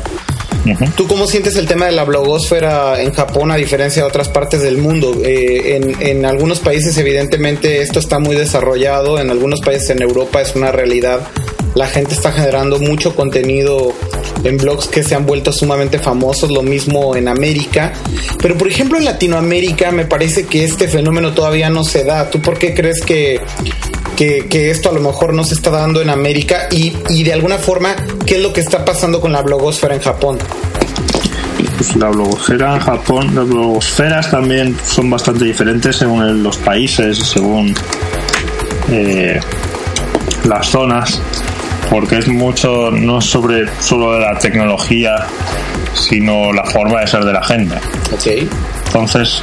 [0.96, 4.62] ¿Tú cómo sientes el tema de la blogosfera en Japón a diferencia de otras partes
[4.62, 5.16] del mundo?
[5.24, 10.42] Eh, en, en, algunos países evidentemente esto está muy desarrollado, en algunos países en Europa
[10.42, 11.20] es una realidad.
[11.76, 13.92] La gente está generando mucho contenido
[14.44, 17.92] en blogs que se han vuelto sumamente famosos, lo mismo en América.
[18.40, 22.30] Pero por ejemplo en Latinoamérica me parece que este fenómeno todavía no se da.
[22.30, 23.42] ¿Tú por qué crees que,
[24.16, 26.66] que, esto a lo mejor no se está dando en América?
[26.70, 30.00] Y, y de alguna forma, ¿qué es lo que está pasando con la blogosfera en
[30.00, 30.38] Japón?
[31.76, 37.74] Pues la blogosfera en Japón, las blogosferas también son bastante diferentes según los países, según
[38.90, 39.38] eh,
[40.46, 41.20] las zonas
[41.90, 45.16] porque es mucho, no sobre solo de la tecnología,
[45.94, 47.76] sino la forma de ser de la gente.
[48.86, 49.42] Entonces,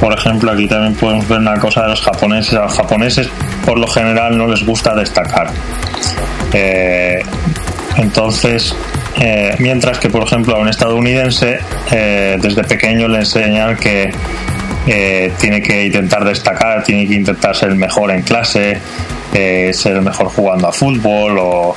[0.00, 2.54] por ejemplo, aquí también podemos ver una cosa de los japoneses.
[2.54, 3.28] A los japoneses,
[3.64, 5.50] por lo general, no les gusta destacar.
[6.52, 7.22] Eh,
[7.96, 8.74] entonces,
[9.20, 11.58] eh, mientras que, por ejemplo, a un estadounidense
[11.90, 14.12] eh, desde pequeño le enseñan que
[14.86, 18.78] eh, tiene que intentar destacar, tiene que intentar ser el mejor en clase,
[19.72, 21.76] ser el mejor jugando a fútbol o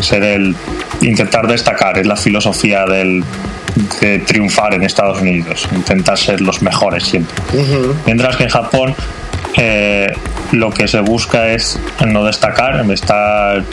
[0.00, 0.56] ser el
[1.00, 1.98] intentar destacar.
[1.98, 3.24] Es la filosofía del,
[4.00, 7.36] de triunfar en Estados Unidos, intentar ser los mejores siempre.
[8.06, 8.94] Mientras que en Japón
[10.52, 13.64] lo que se busca es no destacar, estar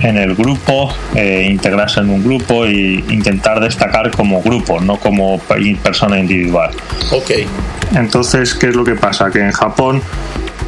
[0.00, 5.40] en el grupo, eh, integrarse en un grupo e intentar destacar como grupo, no como
[5.82, 6.70] persona individual.
[7.10, 7.30] Ok.
[7.94, 9.30] Entonces, ¿qué es lo que pasa?
[9.30, 10.02] Que en Japón,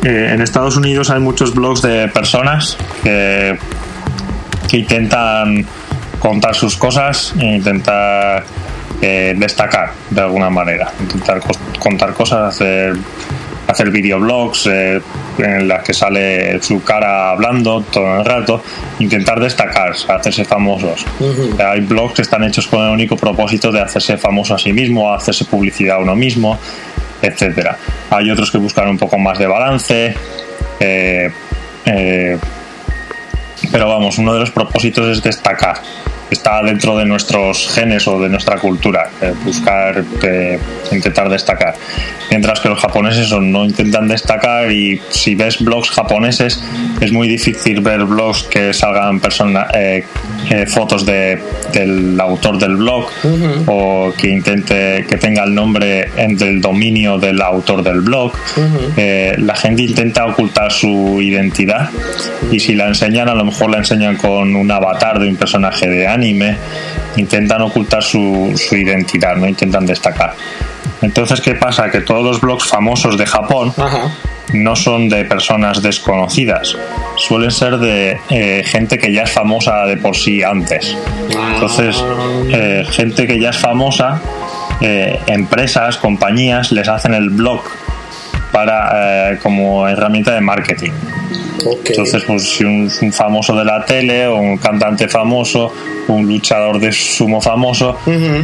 [0.05, 3.59] eh, en Estados Unidos hay muchos blogs de personas que,
[4.68, 5.66] que intentan
[6.18, 8.44] contar sus cosas e intentar
[9.03, 11.40] eh, destacar de alguna manera, intentar
[11.78, 12.96] contar cosas, hacer
[13.70, 15.01] hacer videoblogs eh,
[15.38, 18.62] en las que sale su cara hablando todo el rato,
[18.98, 21.07] intentar destacar, hacerse famosos.
[21.59, 25.12] Hay blogs que están hechos con el único propósito de hacerse famoso a sí mismo,
[25.12, 26.59] hacerse publicidad a uno mismo,
[27.23, 27.77] etcétera.
[28.11, 30.14] Hay otros que buscan un poco más de balance.
[30.79, 31.31] Eh,
[31.85, 32.39] eh,
[33.71, 35.77] pero vamos, uno de los propósitos es destacar
[36.31, 40.59] está dentro de nuestros genes o de nuestra cultura, eh, buscar, eh,
[40.93, 41.74] intentar destacar.
[42.31, 46.62] Mientras que los japoneses no intentan destacar y si ves blogs japoneses
[47.01, 50.05] es muy difícil ver blogs que salgan persona, eh,
[50.66, 51.41] fotos de,
[51.72, 53.09] del autor del blog
[53.66, 58.33] o que intente que tenga el nombre en, del dominio del autor del blog.
[58.97, 61.91] la gente intenta ocultar su identidad
[62.51, 65.89] y si la enseñan a lo mejor la enseñan con un avatar de un personaje
[65.89, 66.57] de anime anime,
[67.16, 70.35] intentan ocultar su, su identidad, no intentan destacar.
[71.03, 71.91] Entonces, ¿qué pasa?
[71.91, 73.73] Que todos los blogs famosos de Japón
[74.53, 76.77] no son de personas desconocidas,
[77.16, 80.97] suelen ser de eh, gente que ya es famosa de por sí antes.
[81.55, 82.43] Entonces, ah.
[82.49, 84.21] eh, gente que ya es famosa,
[84.81, 87.62] eh, empresas, compañías les hacen el blog
[88.53, 90.91] para como herramienta de marketing.
[91.85, 95.73] Entonces, pues si un, famoso de la tele o un cantante famoso,
[96.09, 97.99] un luchador de sumo famoso,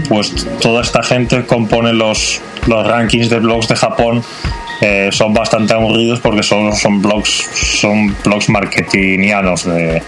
[0.09, 4.23] pues toda esta gente compone los, los rankings de blogs de Japón
[4.81, 10.03] eh, son bastante aburridos porque solo son blogs son blogs marketingianos de,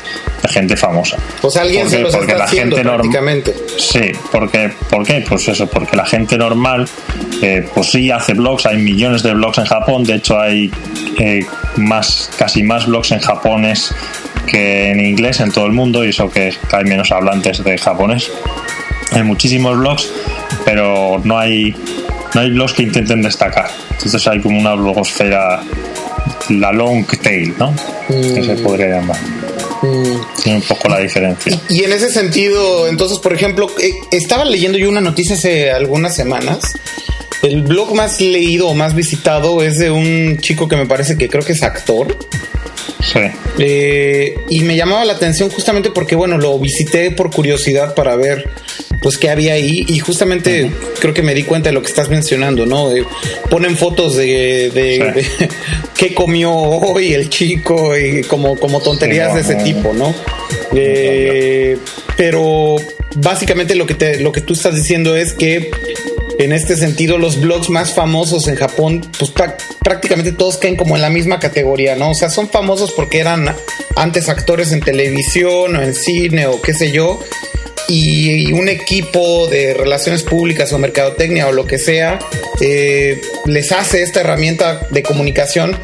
[0.49, 1.17] gente famosa.
[1.41, 3.55] Pues alguien se los porque está la gente prácticamente.
[3.77, 5.25] Sí, porque ¿por qué?
[5.29, 6.89] Pues eso, porque la gente normal
[7.43, 10.71] eh, pues sí hace blogs, hay millones de blogs en Japón, de hecho hay
[11.19, 11.45] eh,
[11.77, 13.95] más casi más blogs en japonés
[14.47, 18.31] que en inglés en todo el mundo y eso que hay menos hablantes de japonés.
[19.13, 20.11] Hay muchísimos blogs,
[20.65, 21.75] pero no hay
[22.35, 23.71] no hay blogs que intenten destacar.
[23.93, 25.63] Entonces hay como una blogosfera,
[26.51, 27.75] la long tail, ¿no?
[28.09, 28.63] Que se mm.
[28.63, 29.19] podría llamar.
[29.83, 30.43] Mm.
[30.43, 31.59] Tiene un poco la diferencia.
[31.69, 36.15] Y, en ese sentido, entonces, por ejemplo, eh, estaba leyendo yo una noticia hace algunas
[36.15, 36.73] semanas.
[37.43, 41.29] El blog más leído o más visitado es de un chico que me parece que
[41.29, 42.17] creo que es actor.
[43.01, 43.21] Sí.
[43.59, 48.51] Eh, y me llamaba la atención justamente porque, bueno, lo visité por curiosidad para ver
[49.01, 50.71] pues qué había ahí y justamente
[51.01, 52.91] creo que me di cuenta de lo que estás mencionando, ¿no?
[53.51, 55.49] ponen fotos de, de,
[55.97, 60.15] qué comió hoy el chico y como, como tonterías de ese tipo, ¿no?
[60.75, 61.79] Eh,
[62.17, 62.77] pero
[63.17, 65.71] básicamente lo que te, lo que tú estás diciendo es que
[66.39, 69.33] en este sentido, los blogs más famosos en Japón, pues
[69.83, 72.11] prácticamente todos caen como en la misma categoría, ¿no?
[72.11, 73.53] O sea, son famosos porque eran
[73.97, 77.21] antes actores en televisión o en cine o qué sé yo,
[77.89, 82.19] y un equipo de relaciones públicas o mercadotecnia o lo que sea
[82.61, 85.77] eh, les hace esta herramienta de comunicación.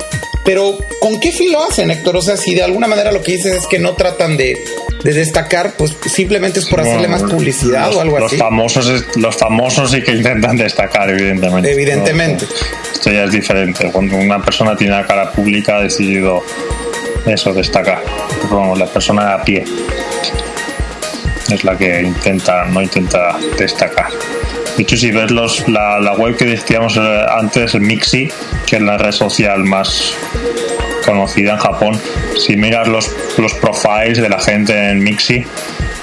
[0.44, 2.18] Pero ¿con qué fin lo hacen, Héctor?
[2.18, 4.62] O sea, si de alguna manera lo que dices es que no tratan de,
[5.02, 8.36] destacar, pues simplemente es por hacerle más publicidad o algo los así.
[8.36, 11.72] Famosos, los famosos sí que intentan destacar, evidentemente.
[11.72, 12.46] Evidentemente.
[12.92, 13.90] esto ya es diferente.
[13.90, 16.44] Cuando una persona tiene la cara pública ha decidido
[17.24, 18.02] eso, destacar.
[18.50, 19.64] Como la persona a pie
[21.50, 24.08] es la que intenta, no intenta destacar.
[24.76, 28.28] De hecho, si ves los, la, web que decíamos eh, antes, Mixi,
[28.66, 30.14] que es la red social más
[31.04, 32.00] conocida en Japón,
[32.38, 35.44] si miras los, los profiles de la gente en Mixi,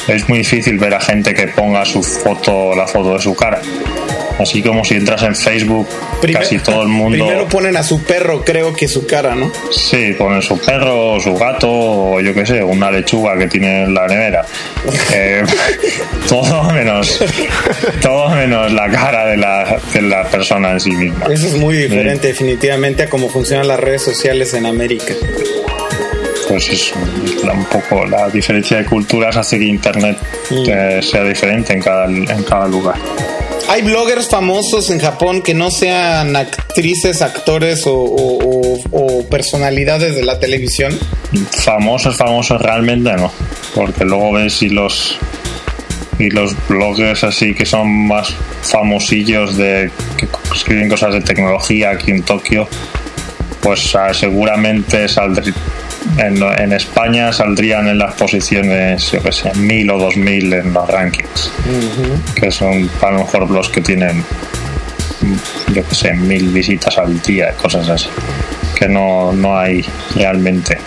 [0.08, 3.62] es muy difícil ver a gente que ponga su foto, la foto de su cara.
[4.42, 5.88] Así como si entras en Facebook,
[6.34, 7.18] casi todo el mundo.
[7.26, 9.52] Primero ponen a su perro, creo que su cara, ¿no?
[9.72, 13.94] Sí, ponen su perro, su gato, o yo qué sé, una lechuga que tiene en
[13.94, 14.46] la nevera.
[15.14, 15.44] Eh,
[16.30, 17.22] todo menos
[18.02, 21.26] todo menos la cara de la, de la persona en sí misma.
[21.30, 25.14] Eso es muy diferente, definitivamente, a cómo funcionan las redes sociales en América.
[26.48, 30.18] pues es un poco la diferencia de culturas hace que Internet
[30.50, 30.64] Mm.
[30.68, 32.96] eh, sea diferente en cada, en cada lugar.
[33.72, 41.00] Hay bloggers famosos en Japón que no sean actrices, actores o, personalidades de la televisión.
[41.52, 43.32] Famosos, famosos realmente no,
[43.74, 45.18] porque luego ves y los
[46.20, 52.12] y los bloggers así que son más famosillos de que escriben cosas de tecnología aquí
[52.12, 52.68] en Tokio,
[53.62, 55.56] pues ah, seguramente saldrí-
[56.18, 60.74] en, en España saldrían en las posiciones, yo que sé, mil o dos mil en
[60.74, 61.52] los rankings,
[62.36, 64.24] que son a lo mejor blogs que tienen,
[65.74, 68.10] yo que sé, mil visitas al día, cosas así,
[68.78, 69.86] que no, no hay
[70.16, 70.78] realmente.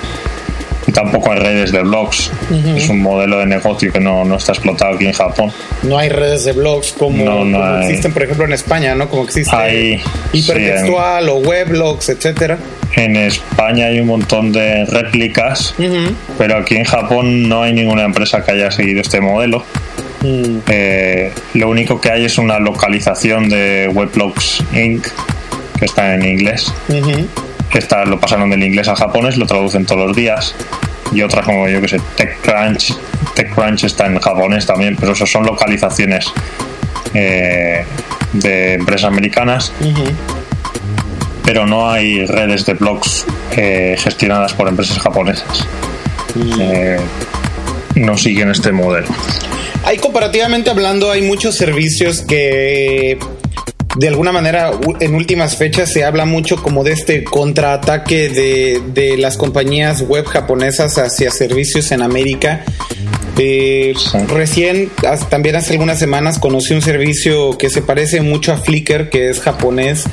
[0.95, 2.31] Tampoco hay redes de blogs,
[2.77, 5.51] es un modelo de negocio que no, no está explotado aquí en Japón.
[5.83, 7.87] No hay redes de blogs como, No, no como hay.
[7.87, 9.09] existen, por ejemplo, en España, ¿no?
[9.09, 10.01] Como existe Hay,
[10.33, 12.59] hipertextual o weblogs, etcétera.
[12.95, 15.75] En España hay un montón de réplicas,
[16.39, 19.65] pero aquí en Japón no hay ninguna empresa que haya seguido este modelo.
[20.23, 20.59] Mm.
[20.69, 25.09] Eh, lo único que hay es una localización de Weblogs Inc.,
[25.79, 26.73] que está en inglés.
[27.75, 27.79] Ujú.
[27.79, 30.55] Esta lo pasaron del inglés al japonés, lo traducen todos los días.
[31.13, 32.97] Y otra como yo que sé, TechCrunch.
[33.35, 36.33] TechCrunch está en japonés también, pero eso son localizaciones
[37.15, 37.85] eh,
[38.33, 39.73] de empresas americanas.
[41.45, 45.67] Pero no hay redes de blogs eh, gestionadas por empresas japonesas.
[46.59, 46.99] Eh,
[47.97, 49.09] no siguen este modelo.
[49.85, 53.19] Hay comparativamente hablando, hay muchos servicios que
[53.97, 59.17] de alguna manera en últimas fechas se habla mucho como de este contraataque de, de
[59.17, 62.65] las compañías web japonesas hacia servicios en América.
[63.39, 64.19] Eh, Sí.
[64.29, 64.91] Recién,
[65.29, 69.41] también hace algunas semanas, conocí un servicio que se parece mucho a Flickr, que es
[69.41, 70.05] japonés.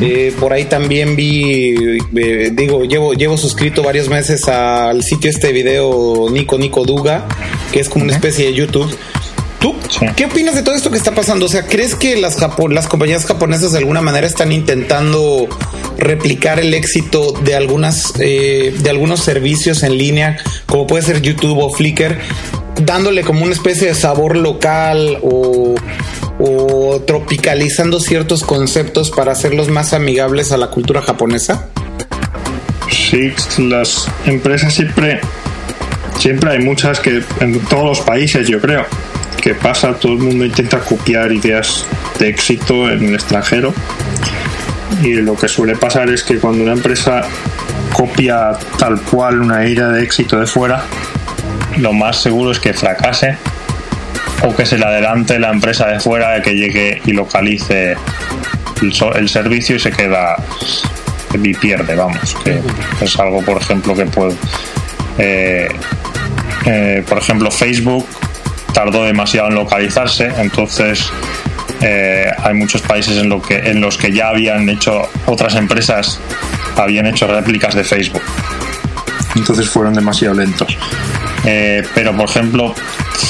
[0.00, 1.74] Eh, por ahí también vi,
[2.16, 7.26] eh, digo, llevo, llevo suscrito varios meses al sitio este de video Nico Nico Duga,
[7.72, 8.90] que es como una especie de YouTube.
[9.64, 10.04] ¿Tú Sí.
[10.14, 11.46] qué opinas de todo esto que está pasando?
[11.46, 12.36] O sea, ¿crees que las,
[12.68, 15.48] las compañías japonesas de alguna manera están intentando
[15.96, 20.36] replicar el éxito de algunas eh, de algunos servicios en línea,
[20.66, 22.18] como puede ser YouTube o Flickr,
[22.84, 25.74] dándole como una especie de sabor local o,
[26.38, 31.70] o tropicalizando ciertos conceptos para hacerlos más amigables a la cultura japonesa?
[32.90, 35.20] Sí, las empresas siempre,
[36.18, 38.84] siempre hay muchas que en todos los países, yo creo,
[39.44, 41.84] que pasa, todo el mundo intenta copiar ideas
[42.18, 43.74] de éxito en el extranjero.
[45.02, 47.20] Y lo que suele pasar es que cuando una empresa
[47.92, 50.82] copia tal cual una idea de éxito de fuera,
[51.76, 53.36] lo más seguro es que fracase
[54.44, 57.98] o que se le adelante la empresa de fuera que llegue y localice
[58.80, 60.36] el, servicio y se queda
[61.34, 62.34] y pierde, vamos.
[62.42, 62.62] Que
[63.02, 64.36] es algo, por ejemplo, que puede.
[65.18, 65.68] eh,
[66.64, 68.06] eh, por ejemplo, Facebook
[68.74, 71.10] tardó demasiado en localizarse, entonces
[71.80, 76.20] eh, hay muchos países en, lo que, en los que ya habían hecho otras empresas,
[76.76, 78.22] habían hecho réplicas de Facebook.
[79.34, 80.76] Entonces fueron demasiado lentos.
[81.46, 82.74] Eh, pero, por ejemplo,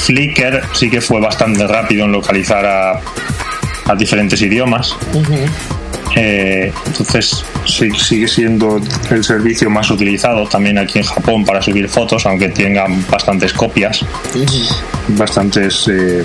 [0.05, 3.01] Flickr sí que fue bastante rápido en localizar a,
[3.85, 4.95] a diferentes idiomas.
[6.15, 8.79] Eh, entonces sigue siendo
[9.09, 14.05] el servicio más utilizado también aquí en Japón para subir fotos, aunque tengan bastantes copias,
[15.09, 16.23] bastantes eh,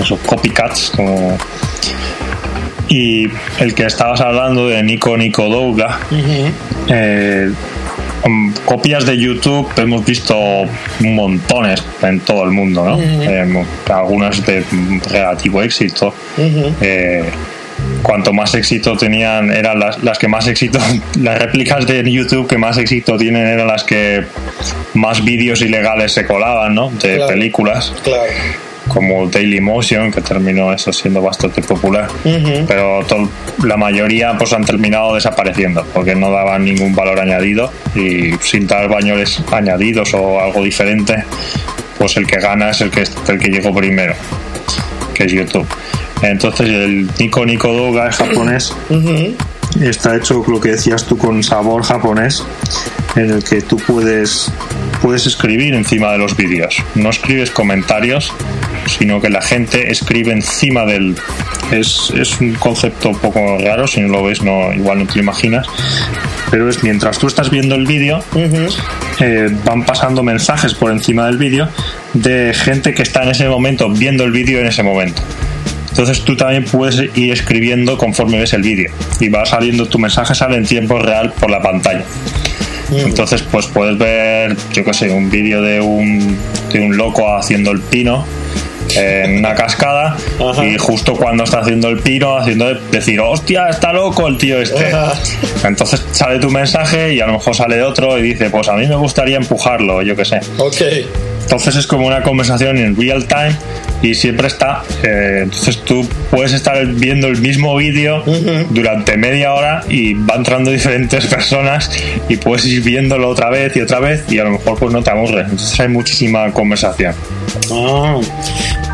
[0.00, 0.90] esos copycats.
[0.94, 1.36] Como...
[2.88, 3.28] Y
[3.60, 6.00] el que estabas hablando de Nico Nico Douga,
[6.88, 7.52] eh,
[8.24, 10.34] um, copias de YouTube hemos visto
[11.00, 12.98] montones en todo el mundo, ¿no?
[12.98, 14.64] Eh, algunas de
[15.10, 16.14] relativo éxito.
[16.80, 17.24] Eh,
[18.02, 20.78] cuanto más éxito tenían, eran las, las que más éxito,
[21.20, 24.24] las réplicas de YouTube que más éxito tienen eran las que
[24.94, 26.90] más vídeos ilegales se colaban, ¿no?
[26.90, 27.26] De Claro.
[27.28, 28.22] películas Claro.
[28.88, 32.08] como Dailymotion, que terminó eso siendo bastante popular.
[32.66, 33.28] Pero to-
[33.64, 38.88] la mayoría pues han terminado desapareciendo porque no daban ningún valor añadido y sin dar
[38.88, 41.22] baños añadidos o algo diferente,
[41.98, 44.14] pues el que gana es el que, el que llegó primero,
[45.14, 45.66] que es YouTube.
[46.22, 48.74] Entonces el Nico Nico Doga es japonés.
[49.80, 52.42] Está hecho lo que decías tú con sabor japonés,
[53.16, 54.50] en el que tú puedes,
[55.02, 56.82] puedes escribir encima de los vídeos.
[56.94, 58.32] No escribes comentarios,
[58.86, 61.16] sino que la gente escribe encima del.
[61.70, 65.16] Es, es un concepto un poco raro, si no lo ves, no, igual no te
[65.16, 65.66] lo imaginas.
[66.50, 68.24] Pero es mientras tú estás viendo el vídeo,
[69.20, 71.68] eh, van pasando mensajes por encima del vídeo
[72.14, 75.22] de gente que está en ese momento viendo el vídeo en ese momento.
[75.98, 78.88] Entonces tú también puedes ir escribiendo conforme ves el vídeo
[79.18, 82.04] y va saliendo tu mensaje sale en tiempo real por la pantalla.
[82.92, 86.38] Entonces, pues puedes ver, yo qué sé, un vídeo de un,
[86.72, 88.24] de un loco haciendo el pino
[88.94, 90.16] en una cascada
[90.64, 94.92] y justo cuando está haciendo el pino, haciendo decir, hostia, está loco el tío este.
[95.64, 98.86] Entonces sale tu mensaje y a lo mejor sale otro y dice, pues a mí
[98.86, 100.38] me gustaría empujarlo, yo qué sé.
[100.58, 100.80] Ok.
[101.42, 103.56] Entonces es como una conversación en real time
[104.02, 104.82] y siempre está.
[105.02, 108.22] eh, entonces tú puedes estar viendo el mismo vídeo
[108.70, 111.90] durante media hora y va entrando diferentes personas
[112.28, 115.02] y puedes ir viéndolo otra vez y otra vez y a lo mejor pues no
[115.02, 115.42] te aburre.
[115.42, 117.14] Entonces hay muchísima conversación.
[117.72, 118.18] Ah,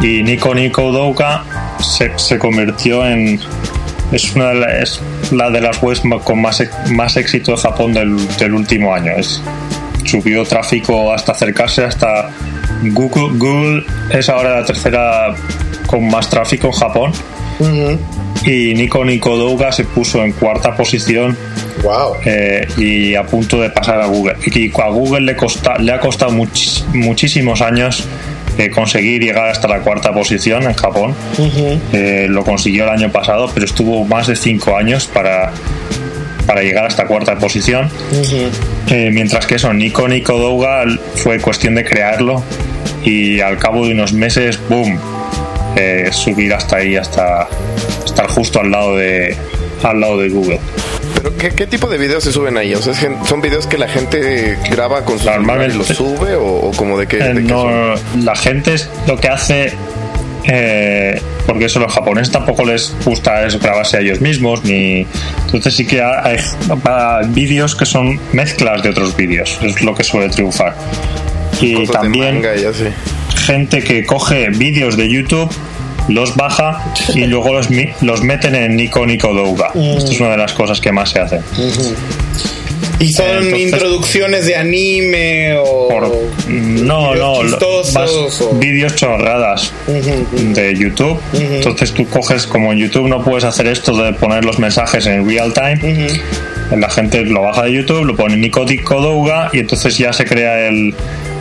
[0.00, 1.44] Y Nico Nico Douka
[1.80, 3.38] se, se convirtió en.
[4.12, 5.00] Es una de, la- es
[5.32, 9.12] la de las webs con más, más éxito de Japón del, del último año.
[9.16, 9.42] Es,
[10.14, 12.30] subió tráfico hasta acercarse hasta
[12.82, 13.36] Google.
[13.36, 15.34] Google es ahora la tercera
[15.86, 17.12] con más tráfico en Japón.
[18.44, 21.36] Y Nico Nico Douga se puso en cuarta posición
[21.82, 22.14] wow.
[22.24, 24.36] eh, y a punto de pasar a Google.
[24.44, 28.04] Y a Google le, costa, le ha costado muchis- muchísimos años
[28.58, 31.14] eh, conseguir llegar hasta la cuarta posición en Japón.
[31.92, 35.50] Eh, lo consiguió el año pasado, pero estuvo más de cinco años para,
[36.46, 37.88] para llegar hasta cuarta posición.
[38.90, 40.84] Eh, mientras que eso, Nico Nico Douga
[41.16, 42.42] fue cuestión de crearlo
[43.02, 44.98] y al cabo de unos meses, boom,
[45.76, 47.48] eh, subir hasta ahí, hasta
[48.04, 49.36] estar justo al lado de
[49.82, 50.60] al lado de Google.
[51.14, 52.74] ¿Pero qué, qué tipo de videos se suben ahí?
[52.74, 55.78] O sea, ¿es gen- ¿son videos que la gente graba con su celular y Normalmente-
[55.78, 56.34] los sube?
[56.36, 57.18] ¿O, o como de qué?
[57.18, 57.90] Eh, de qué son?
[57.90, 59.72] no, la gente es lo que hace
[60.44, 65.06] eh, porque eso los japoneses tampoco les gusta es grabarse a ellos mismos ni
[65.46, 66.38] entonces sí que hay,
[66.84, 70.74] hay vídeos que son mezclas de otros vídeos es lo que suele triunfar
[71.60, 72.84] y Cosas también manga y así.
[73.46, 75.50] gente que coge vídeos de YouTube
[76.08, 76.84] los baja
[77.14, 79.68] y luego los, mi- los meten en Nico Nico Douga.
[79.74, 81.40] Esto es una de las cosas que más se hacen.
[83.00, 86.10] ¿Y son entonces- introducciones de anime o Por-
[86.48, 87.42] no, no,
[87.92, 91.18] vas- o- vídeos chorradas de YouTube.
[91.32, 95.28] Entonces tú coges, como en YouTube no puedes hacer esto de poner los mensajes en
[95.28, 96.08] real time.
[96.76, 100.68] La gente lo baja de YouTube, lo pone Nico Douga y entonces ya se crea
[100.68, 100.94] el,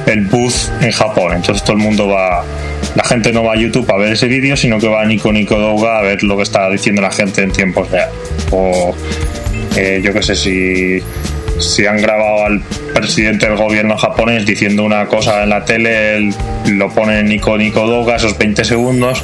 [0.07, 1.33] el booth en Japón.
[1.35, 2.43] Entonces todo el mundo va.
[2.95, 5.31] La gente no va a YouTube a ver ese vídeo, sino que va a Nico
[5.31, 8.09] Nico Douga a ver lo que está diciendo la gente en tiempos real.
[8.51, 8.93] O
[9.75, 10.99] eh, yo qué sé, si,
[11.59, 12.61] si han grabado al
[12.93, 16.33] presidente del gobierno japonés diciendo una cosa en la tele, él
[16.71, 19.23] lo pone en Nico Nico Douga esos 20 segundos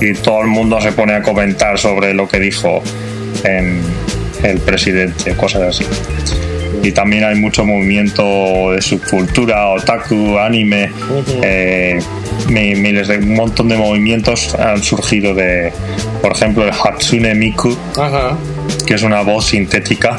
[0.00, 2.82] y todo el mundo se pone a comentar sobre lo que dijo
[3.44, 3.80] en
[4.42, 5.84] el presidente, cosas así.
[6.82, 10.90] Y también hay mucho movimiento de subcultura, otaku, anime,
[11.42, 11.98] eh,
[12.48, 15.72] mi- miles de un montón de movimientos han surgido de,
[16.20, 18.36] por ejemplo, el Hatsune Miku, Ajá.
[18.86, 20.18] que es una voz sintética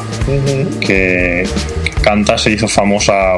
[0.80, 1.48] que,
[1.84, 3.38] que canta, se hizo famosa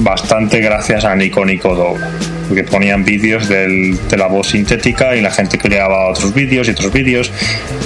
[0.00, 2.10] bastante gracias a Nico Nico Douga.
[2.48, 6.70] Porque ponían vídeos del- de la voz sintética y la gente creaba otros vídeos y
[6.70, 7.30] otros vídeos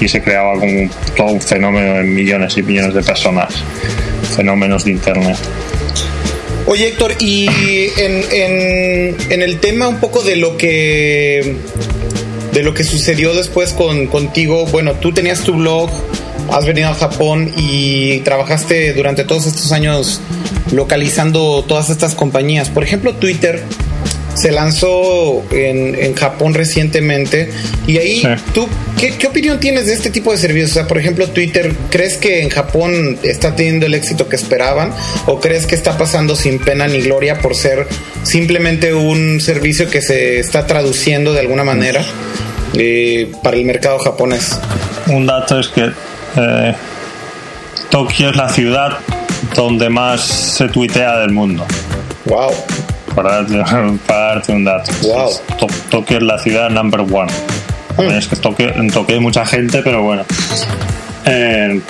[0.00, 3.54] y se creaba como un- todo un fenómeno en millones y millones de personas.
[4.36, 5.36] Fenómenos de internet.
[6.66, 7.48] Oye Héctor, y
[7.96, 11.56] en, en, en el tema un poco de lo que
[12.52, 15.90] de lo que sucedió después con contigo, bueno, tú tenías tu blog,
[16.50, 20.20] has venido a Japón y trabajaste durante todos estos años
[20.70, 22.68] localizando todas estas compañías.
[22.68, 23.62] Por ejemplo, Twitter
[24.34, 27.50] se lanzó en, en Japón recientemente
[27.86, 28.28] y ahí Sí.
[28.54, 28.68] tú
[28.98, 30.70] ¿qué, qué opinión tienes de este tipo de servicios?
[30.70, 34.92] O sea, por ejemplo, Twitter, ¿crees que en Japón está teniendo el éxito que esperaban
[35.26, 37.86] o crees que está pasando sin pena ni gloria por ser
[38.22, 42.04] simplemente un servicio que se está traduciendo de alguna manera
[42.74, 44.58] eh, para el mercado japonés?
[45.08, 45.90] Un dato es que
[46.36, 46.74] eh,
[47.90, 48.98] Tokio es la ciudad
[49.54, 51.66] donde más se tuitea del mundo.
[52.26, 52.52] Wow.
[53.14, 53.62] Para darte,
[54.06, 54.92] para darte un dato.
[55.02, 55.30] Wow.
[55.58, 57.30] To- Tokio es la ciudad number one.
[57.96, 60.24] También Es que en Tokio hay mucha gente, pero bueno.
[61.26, 61.80] Eh,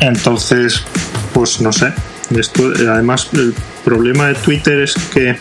[0.00, 0.84] entonces,
[1.32, 1.92] pues no sé.
[2.36, 5.36] Esto, eh, además, el problema de Twitter es que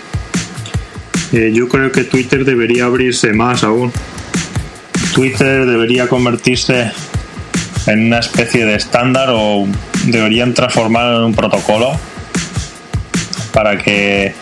[1.33, 3.91] eh, yo creo que Twitter debería abrirse más aún.
[5.13, 6.91] Twitter debería convertirse
[7.85, 9.67] en una especie de estándar o
[10.05, 11.91] deberían transformarlo en un protocolo
[13.53, 14.33] para que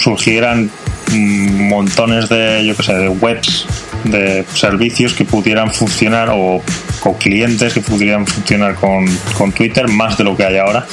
[0.00, 0.70] surgieran
[1.12, 3.66] mm, montones de, yo qué sé, de webs,
[4.04, 6.62] de servicios que pudieran funcionar o
[7.00, 10.86] con clientes que pudieran funcionar con, con Twitter más de lo que hay ahora,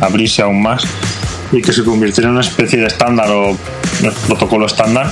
[0.00, 0.84] abrirse aún más
[1.52, 3.56] y que se convirtiera en una especie de estándar o
[4.26, 5.06] protocolo estándar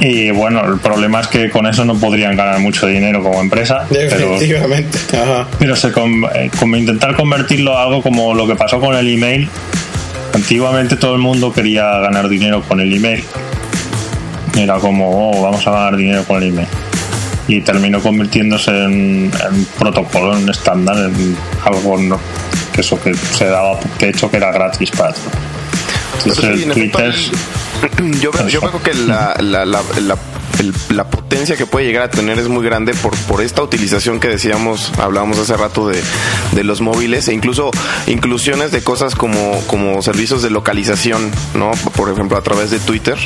[0.00, 3.86] Y bueno, el problema es que con eso no podrían ganar mucho dinero como empresa.
[3.88, 4.98] Definitivamente.
[5.10, 9.08] Pero, pero se eh, como intentar convertirlo a algo como lo que pasó con el
[9.08, 9.48] email.
[10.34, 13.24] Antiguamente todo el mundo quería ganar dinero con el email.
[14.56, 16.68] Era como, oh, vamos a ganar dinero con el email.
[17.48, 22.20] Y terminó convirtiéndose en, en protocolo, en estándar, en algo
[22.72, 25.32] que eso que se daba, de hecho que era gratis para todos.
[26.24, 27.14] Entonces, Twitter
[28.20, 30.16] yo veo, yo veo que la, la, la, la,
[31.10, 34.92] potencia que puede llegar a tener es muy grande por, por esta utilización que decíamos,
[34.98, 36.00] hablábamos hace rato de,
[36.52, 37.70] de los móviles e incluso
[38.06, 41.72] inclusiones de cosas como, como servicios de localización, ¿no?
[41.94, 43.18] Por ejemplo, a través de Twitter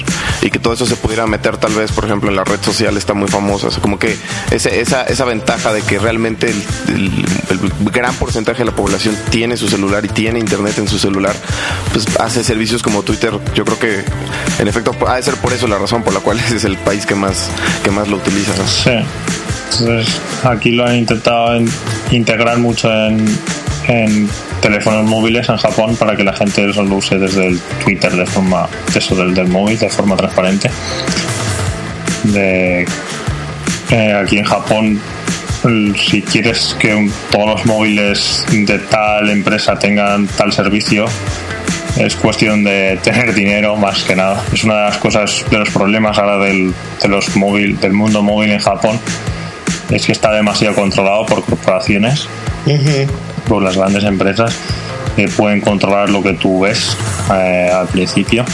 [0.42, 2.96] y que todo eso se pudiera meter tal vez, por ejemplo, en la red social
[2.96, 3.68] está muy famosa.
[3.80, 4.16] como que
[4.50, 6.50] ese, esa, esa ventaja de que realmente
[6.88, 7.24] el,
[7.92, 11.34] gran porcentaje de la población tiene su celular y tiene internet en su celular,
[11.92, 13.32] pues hace servicios como Twitter.
[13.54, 14.04] Yo creo que
[14.58, 17.06] en efecto ha de ser por eso la razón por la cual es el país
[17.06, 17.50] que más,
[17.84, 18.52] que más lo utiliza.
[18.66, 18.90] Sí.
[19.72, 21.60] Entonces, aquí lo han intentado
[22.10, 23.38] integrar mucho en,
[24.60, 28.68] teléfonos móviles en Japón para que la gente lo use desde el Twitter de forma,
[28.94, 30.70] eso del, del móvil, de forma transparente.
[32.24, 32.86] De,
[33.90, 35.00] eh, aquí en Japón
[35.96, 41.04] si quieres que todos los móviles de tal empresa tengan tal servicio,
[41.96, 44.42] es cuestión de tener dinero más que nada.
[44.52, 48.22] Es una de las cosas, de los problemas ahora del, de los móvil, del mundo
[48.22, 48.98] móvil en Japón,
[49.90, 52.28] es que está demasiado controlado por corporaciones,
[53.48, 54.54] por las grandes empresas,
[55.16, 56.96] que pueden controlar lo que tú ves
[57.32, 58.44] eh, al principio.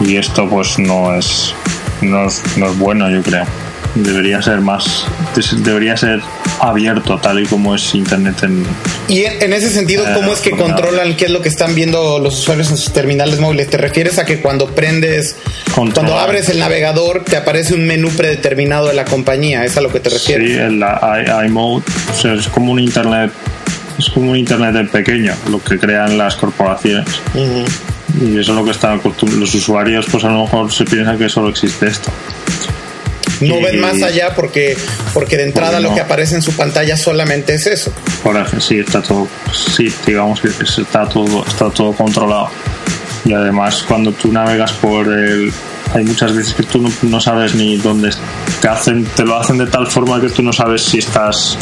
[0.00, 1.54] Y esto pues no es,
[2.02, 3.44] no es, no es bueno, yo creo
[3.94, 5.06] debería ser más
[5.64, 6.20] debería ser
[6.60, 8.64] abierto tal y como es internet en
[9.08, 12.18] y en ese sentido eh, cómo es que controlan qué es lo que están viendo
[12.18, 15.36] los usuarios en sus terminales móviles te refieres a que cuando prendes
[15.74, 19.92] cuando abres el navegador te aparece un menú predeterminado de la compañía es a lo
[19.92, 20.84] que te refieres sí el
[21.46, 21.82] iMode
[22.24, 23.32] es como un internet
[23.98, 27.20] es como un internet pequeño lo que crean las corporaciones.
[28.20, 29.00] Y eso es lo que están
[29.38, 32.10] los usuarios pues a lo mejor se piensan que solo existe esto
[33.40, 34.76] no ven más allá porque,
[35.14, 37.92] porque de entrada lo que aparece en su pantalla solamente es eso.
[38.24, 42.50] Ejemplo, sí, está todo, sí, digamos que está todo, está todo controlado.
[43.24, 45.52] Y además cuando tú navegas por el,
[45.94, 48.10] hay muchas veces que tú no, sabes ni dónde
[48.60, 51.56] te hacen, te lo hacen de tal forma que tú no sabes si estás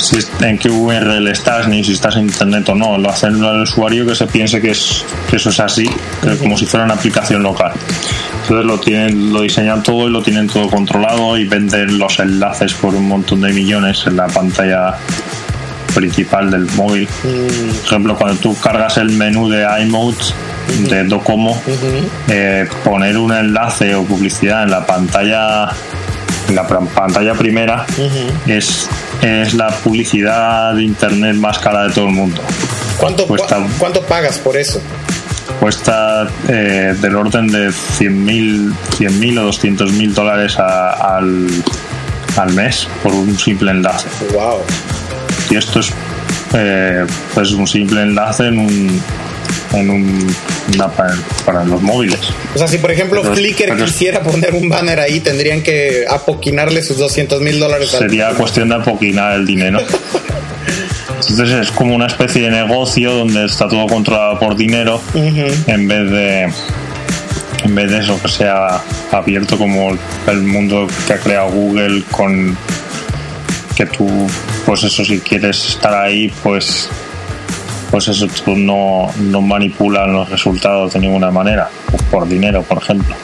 [0.00, 2.98] si, en qué URL estás ni si estás en internet o no.
[2.98, 5.88] Lo hacen al usuario que se piense que, es, que eso es así,
[6.38, 7.72] como si fuera una aplicación local.
[8.50, 12.74] Entonces lo tienen, lo diseñan todo y lo tienen todo controlado y venden los enlaces
[12.74, 14.96] por un montón de millones en la pantalla
[15.94, 17.08] principal del móvil.
[17.22, 17.68] Mm.
[17.68, 20.16] Por ejemplo, cuando tú cargas el menú de iMode
[20.88, 21.62] de Docomo,
[22.28, 25.68] eh, poner un enlace o publicidad en la pantalla
[26.48, 27.86] en la pantalla primera
[28.48, 28.88] es,
[29.22, 32.42] es la publicidad de internet más cara de todo el mundo.
[32.98, 33.28] ¿Cuánto,
[33.78, 34.82] ¿Cuánto pagas por eso?
[35.58, 41.48] Cuesta eh, del orden de 100.000 100 o 200.000 dólares al,
[42.36, 44.08] al mes por un simple enlace.
[44.32, 44.60] Wow.
[45.50, 45.92] Y esto es
[46.54, 49.02] eh, pues un simple enlace en un
[49.72, 50.34] en un
[51.44, 52.20] para, los móviles.
[52.54, 56.98] O sea, si por ejemplo Flickr quisiera poner un banner ahí, tendrían que apoquinarle sus
[56.98, 57.90] 200 mil dólares.
[57.90, 59.80] Sería cuestión de apoquinar el dinero.
[61.30, 66.10] Entonces es como una especie de negocio donde está todo controlado por dinero en vez
[66.10, 66.52] de
[67.62, 68.80] en vez de eso que sea
[69.12, 69.90] abierto como
[70.26, 72.56] el mundo que ha creado Google con
[73.76, 74.08] que tú
[74.66, 76.88] pues eso si quieres estar ahí pues
[77.90, 81.68] pues eso tú no, no manipulas los resultados de ninguna manera
[82.10, 83.14] por dinero por ejemplo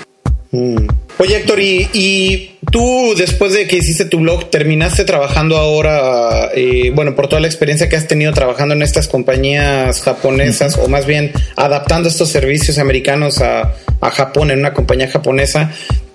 [0.52, 1.05] mm.
[1.18, 7.14] Oye Héctor, y, tú después de que hiciste tu blog, terminaste trabajando ahora, eh, bueno,
[7.14, 11.32] por toda la experiencia que has tenido trabajando en estas compañías japonesas, o más bien
[11.56, 13.72] adaptando estos servicios americanos a,
[14.12, 15.72] Japón en una compañía japonesa,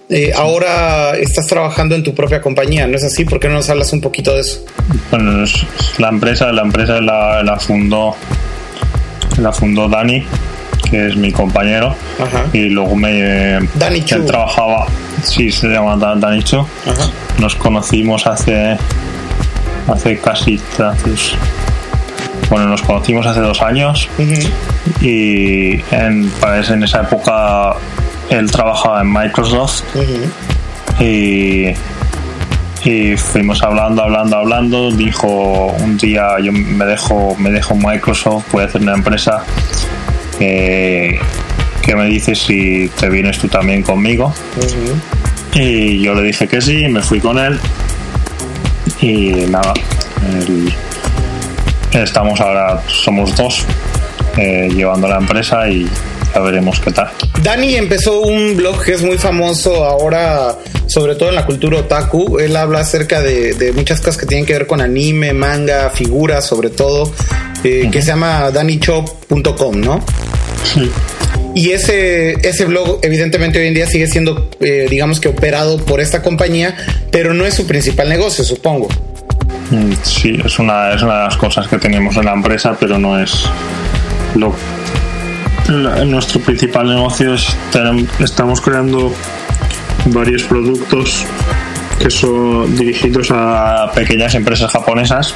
[0.09, 3.25] eh, ahora estás trabajando en tu propia compañía, ¿no es así?
[3.25, 4.65] ¿Por qué no nos hablas un poquito de eso?
[5.09, 5.43] Bueno,
[5.97, 8.15] la empresa, la empresa la, la fundó,
[9.39, 10.23] la fundó Dani
[10.91, 11.95] que es mi compañero.
[12.53, 13.59] Y luego me.
[13.75, 14.85] Dani Él trabajaba.
[15.23, 16.67] Sí, se llama Dani Chu.
[17.39, 18.77] Nos conocimos hace.
[19.87, 20.61] Hace casi.
[22.49, 24.09] bueno, nos conocimos hace dos años.
[25.01, 26.31] Y en,
[26.69, 27.73] en esa época
[28.29, 29.83] él trabajaba en Microsoft.
[30.99, 31.73] Y
[32.83, 34.91] y fuimos hablando, hablando, hablando.
[34.91, 39.43] Dijo un día yo me dejo, me dejo Microsoft, voy a hacer una empresa
[40.41, 44.33] que me dice si te vienes tú también conmigo.
[45.53, 47.59] Y yo le dije que sí, me fui con él.
[49.01, 49.73] Y nada,
[51.91, 53.65] estamos ahora, somos dos,
[54.37, 55.87] eh, llevando la empresa y
[56.33, 57.09] ya veremos qué tal.
[57.43, 60.57] Dani empezó un blog que es muy famoso ahora,
[60.87, 62.39] sobre todo en la cultura otaku.
[62.39, 66.69] Él habla acerca de, muchas cosas que tienen que ver con anime, manga, figuras, sobre
[66.69, 67.11] todo,
[67.63, 70.03] eh, que se llama danichop.com, ¿no?
[70.63, 70.89] Sí.
[71.53, 75.99] Y ese, ese blog, evidentemente, hoy en día sigue siendo, eh, digamos que operado por
[75.99, 76.75] esta compañía,
[77.11, 78.87] pero no es su principal negocio, supongo.
[79.69, 82.97] Mm, sí, es una, es una de las cosas que tenemos en la empresa, pero
[82.97, 83.45] no es
[84.35, 84.53] lo
[85.71, 87.55] nuestro principal negocio es
[88.19, 89.13] estamos creando
[90.05, 91.25] varios productos
[91.99, 95.35] que son dirigidos a pequeñas empresas japonesas.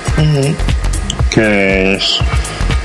[1.31, 2.19] Que es,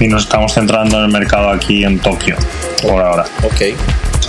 [0.01, 2.37] y nos estamos centrando en el mercado aquí en Tokio
[2.83, 3.25] por ahora.
[3.43, 3.63] Ok.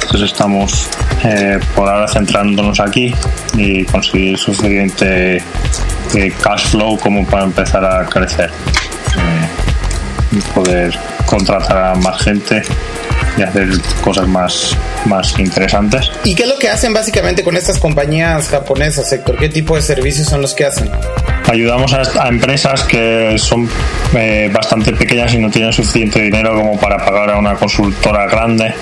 [0.03, 0.87] Entonces estamos
[1.23, 3.13] eh, por ahora centrándonos aquí
[3.55, 5.37] y conseguir suficiente
[6.15, 8.49] eh, cash flow como para empezar a crecer.
[9.17, 12.61] Eh, y poder contratar a más gente
[13.37, 13.69] y hacer
[14.01, 16.11] cosas más, más interesantes.
[16.23, 19.37] ¿Y qué es lo que hacen básicamente con estas compañías japonesas, Héctor?
[19.37, 20.89] ¿Qué tipo de servicios son los que hacen?
[21.47, 23.69] Ayudamos a, empresas que son
[24.15, 28.73] eh, bastante pequeñas y no tienen suficiente dinero como para pagar a una consultora grande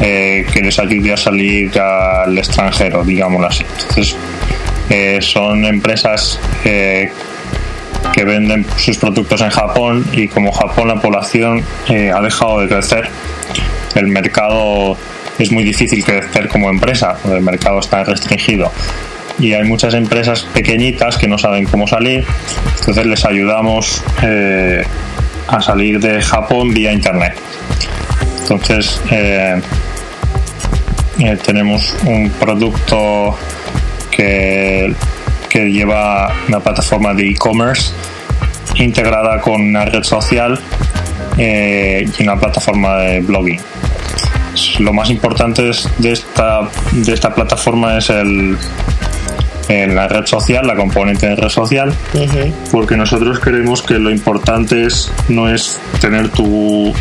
[0.00, 3.64] eh, que les ayude a salir al extranjero, digámoslo así.
[3.80, 4.16] Entonces,
[4.90, 12.20] eh, son empresas que venden sus productos en Japón y como Japón la población ha
[12.20, 13.08] dejado de crecer
[13.94, 14.96] el mercado
[15.38, 18.70] es muy difícil crecer como empresa, el mercado está restringido
[19.38, 22.24] y hay muchas empresas pequeñitas que no saben cómo salir,
[22.78, 24.84] entonces les ayudamos eh,
[25.48, 27.34] a salir de Japón vía Internet.
[28.42, 29.60] Entonces eh,
[31.18, 33.36] eh, tenemos un producto
[34.10, 34.94] que,
[35.48, 37.92] que lleva una plataforma de e-commerce
[38.76, 40.60] integrada con una red social
[41.36, 43.60] y una plataforma de blogging.
[44.78, 48.56] Lo más importante de esta, de esta plataforma es el,
[49.68, 51.92] en la red social, la componente de red social,
[52.70, 56.92] porque nosotros creemos que lo importante es no es tener tu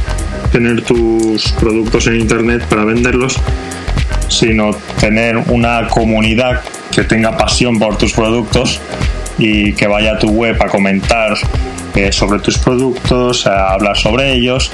[0.51, 3.39] tener tus productos en internet para venderlos,
[4.27, 6.61] sino tener una comunidad
[6.91, 8.79] que tenga pasión por tus productos
[9.37, 11.33] y que vaya a tu web a comentar
[11.95, 14.71] eh, sobre tus productos, hablar sobre ellos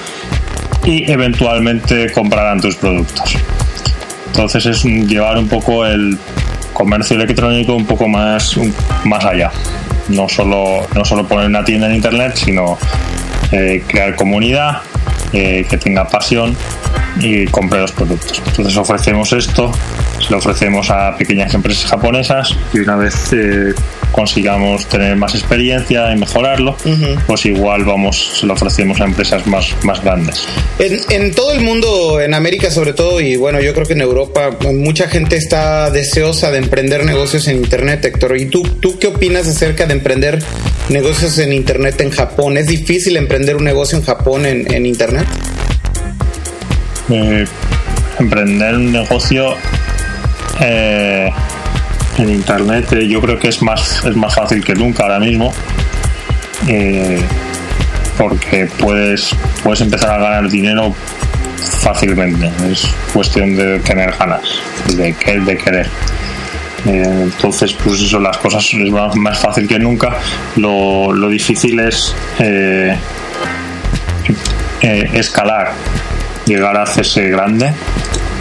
[0.86, 3.36] y eventualmente comprarán tus productos.
[4.28, 6.18] Entonces es llevar un poco el
[6.74, 8.58] comercio electrónico un poco más,
[9.04, 9.52] más allá.
[10.08, 12.78] No solo, no solo poner una tienda en internet, sino
[13.52, 14.78] eh, crear comunidad,
[15.34, 16.56] eh, que tenga pasión
[17.22, 18.42] y compre los productos.
[18.48, 19.72] Entonces ofrecemos esto,
[20.20, 23.74] se lo ofrecemos a pequeñas empresas japonesas y una vez eh,
[24.12, 26.76] consigamos tener más experiencia y mejorarlo,
[27.28, 30.46] pues igual vamos, se lo ofrecemos a empresas más, más grandes.
[30.80, 34.02] En, en, todo el mundo, en América sobre todo, y bueno, yo creo que en
[34.02, 38.38] Europa, mucha gente está deseosa de emprender negocios en Internet, Héctor.
[38.38, 40.40] ¿Y tú, tú qué opinas acerca de emprender
[40.90, 42.58] negocios en Internet en Japón?
[42.58, 45.28] ¿Es difícil emprender un negocio en Japón en, en Internet?
[47.12, 47.46] Eh,
[48.20, 49.56] emprender un negocio
[50.60, 51.32] eh,
[52.20, 55.52] en internet eh, yo creo que es más es más fácil que nunca ahora mismo
[58.16, 60.94] porque puedes puedes empezar a ganar dinero
[61.82, 62.52] fácilmente.
[62.70, 64.42] Es cuestión de tener ganas
[64.96, 65.90] de, de querer.
[66.86, 70.18] Entonces pues eso las cosas es más, fácil que nunca.
[70.58, 72.14] Lo, lo difícil es
[74.82, 75.74] escalar
[76.50, 77.72] llegar a hacerse grande,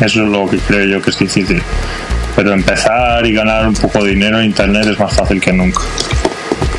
[0.01, 1.63] eso es lo que creo yo que es difícil.
[2.35, 5.81] Pero empezar y ganar un poco de dinero en Internet es más fácil que nunca.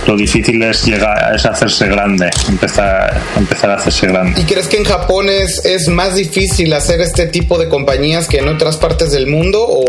[0.07, 4.41] Lo difícil es llegar es hacerse grande, empezar, empezar a hacerse grande.
[4.41, 8.37] ¿Y crees que en Japón es, es más difícil hacer este tipo de compañías que
[8.37, 9.61] en otras partes del mundo?
[9.67, 9.85] ¿O,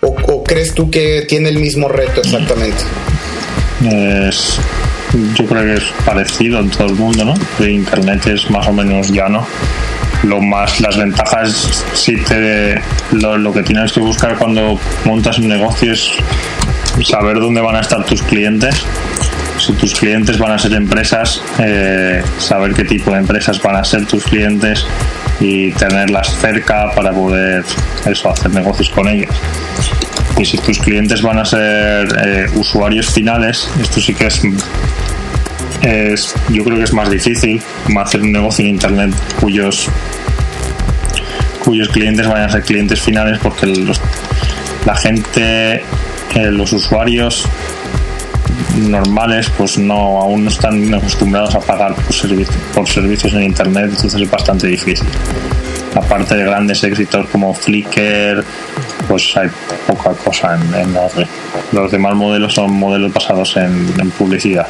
[0.00, 2.82] o, crees tú que tiene el mismo reto exactamente?
[3.88, 4.58] Es,
[5.38, 7.64] yo creo que es parecido en todo el mundo, ¿no?
[7.64, 9.46] Internet es más o menos llano
[10.22, 12.80] lo más las ventajas si te
[13.12, 16.12] lo, que tienes que buscar cuando montas un negocio es
[17.04, 18.74] saber dónde van a estar tus clientes.
[19.58, 23.84] Si tus clientes van a ser empresas eh, saber qué tipo de empresas van a
[23.84, 24.84] ser tus clientes
[25.40, 27.64] y tenerlas cerca para poder
[28.06, 29.30] eso hacer negocios con ellas
[30.38, 34.42] y si tus clientes van a ser eh, usuarios finales esto sí que es
[35.82, 37.60] es, yo creo que es más difícil
[38.00, 39.88] hacer un negocio en internet cuyos
[41.64, 44.00] cuyos clientes vayan a ser clientes finales porque los,
[44.84, 45.74] la gente,
[46.34, 47.46] eh, los usuarios
[48.76, 53.86] normales pues no aún no están acostumbrados a pagar por, servicios por servicios en internet
[53.90, 55.06] entonces es bastante difícil.
[55.94, 58.44] Aparte de grandes éxitos como Flickr
[59.08, 59.48] pues hay
[59.86, 61.26] poca cosa en, en red
[61.72, 64.66] los demás modelos son modelos basados en publicidad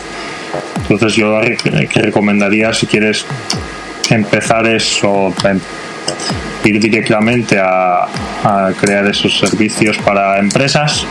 [0.82, 3.24] entonces yo que recomendaría si quieres
[4.10, 5.34] empezar eso
[6.64, 11.06] ir directamente a, a crear esos servicios para empresas.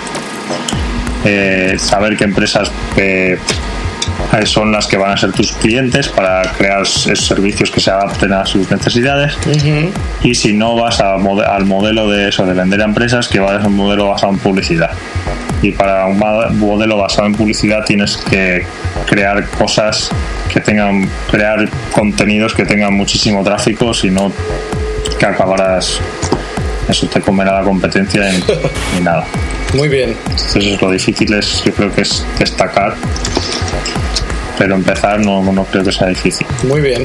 [1.24, 3.38] Eh, saber qué empresas eh,
[4.45, 8.45] son las que van a ser tus clientes para crear servicios que se adapten a
[8.45, 9.38] sus necesidades.
[10.24, 13.55] Y si no vas a al modelo de eso de vender a empresas que va
[13.55, 14.91] a ser un modelo basado en publicidad
[15.62, 16.18] y para un
[16.57, 18.66] modelo basado en publicidad tienes que
[19.05, 20.09] crear cosas
[20.51, 24.32] que tengan crear contenidos que tengan muchísimo tráfico si no
[25.20, 25.99] que acabarás
[26.89, 29.26] eso te comerá la competencia y nada
[29.74, 30.16] muy bien.
[30.30, 32.93] Entonces lo difícil es, yo creo que es destacar,
[34.57, 36.45] pero empezar no, no creo que sea difícil.
[36.64, 37.03] Muy bien.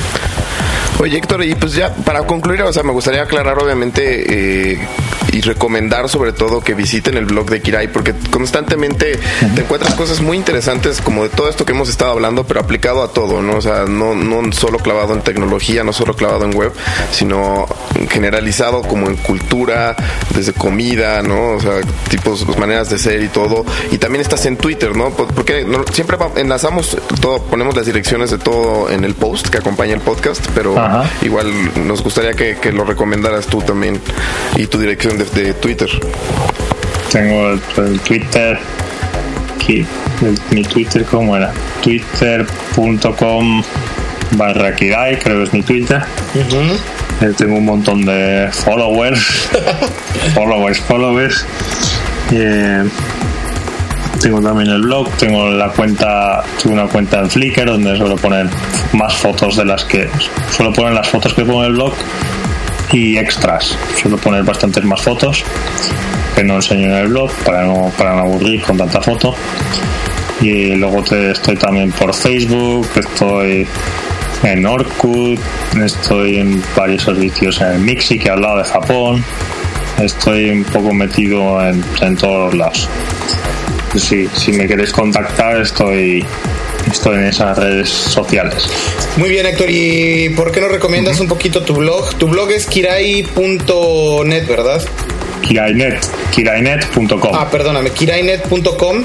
[0.99, 4.89] Oye Héctor, y pues ya para concluir, o sea, me gustaría aclarar obviamente eh,
[5.37, 9.19] y recomendar sobre todo que visiten el blog de Kirai porque constantemente
[9.55, 13.03] te encuentras cosas muy interesantes como de todo esto que hemos estado hablando, pero aplicado
[13.03, 13.57] a todo, ¿no?
[13.57, 16.73] O sea, no, no solo clavado en tecnología, no solo clavado en web,
[17.13, 17.67] sino
[18.11, 19.95] generalizado como en cultura,
[20.35, 21.53] desde comida, ¿no?
[21.53, 23.67] O sea, tipos, maneras de ser y todo.
[23.91, 25.11] Y también estás en Twitter, ¿no?
[25.11, 30.01] Porque siempre enlazamos todo, ponemos las direcciones de todo en el post que acompaña el
[30.01, 30.75] podcast, pero
[31.21, 31.53] igual
[31.87, 34.01] nos gustaría que, que, lo recomendaras tú también
[34.57, 35.89] y tu dirección de, de Twitter.
[37.11, 38.59] Tengo el, el Twitter
[39.55, 39.87] aquí,
[40.23, 41.53] el, mi Twitter, ¿cómo era?
[41.83, 43.63] Twitter.com
[44.33, 46.03] barra Kirai, creo que es mi Twitter.
[46.35, 49.49] Eh, tengo un montón de followers,
[50.35, 51.47] followers, followers.
[52.33, 52.85] Eh,
[54.21, 58.49] tengo también el blog, tengo la cuenta, tengo una cuenta en Flickr donde suelo poner
[58.93, 60.09] más fotos de las que
[60.51, 61.95] suelo poner las fotos que pongo en el blog
[62.93, 63.77] y extras.
[64.01, 65.45] Suelo poner bastantes más fotos
[66.35, 69.35] que no enseño en el blog para no, para no aburrir con tanta foto.
[70.41, 73.67] Y luego te, estoy también por Facebook, estoy
[74.43, 75.41] en Orkut,
[75.83, 79.25] estoy en varios servicios en Mixi que he hablado de Japón,
[79.99, 82.89] estoy un poco metido en, en todos los lados.
[83.95, 86.23] Si, si me queréis contactar, estoy
[86.91, 88.69] estoy en esas redes sociales.
[89.17, 89.69] Muy bien, Héctor.
[89.71, 92.15] ¿Y por qué no recomiendas un poquito tu blog?
[92.17, 94.83] Tu blog es kirai.net, ¿verdad?
[95.43, 96.01] Kirainet,
[96.35, 97.31] kirainet.com.
[97.35, 99.05] Ah, perdóname, kirainet.com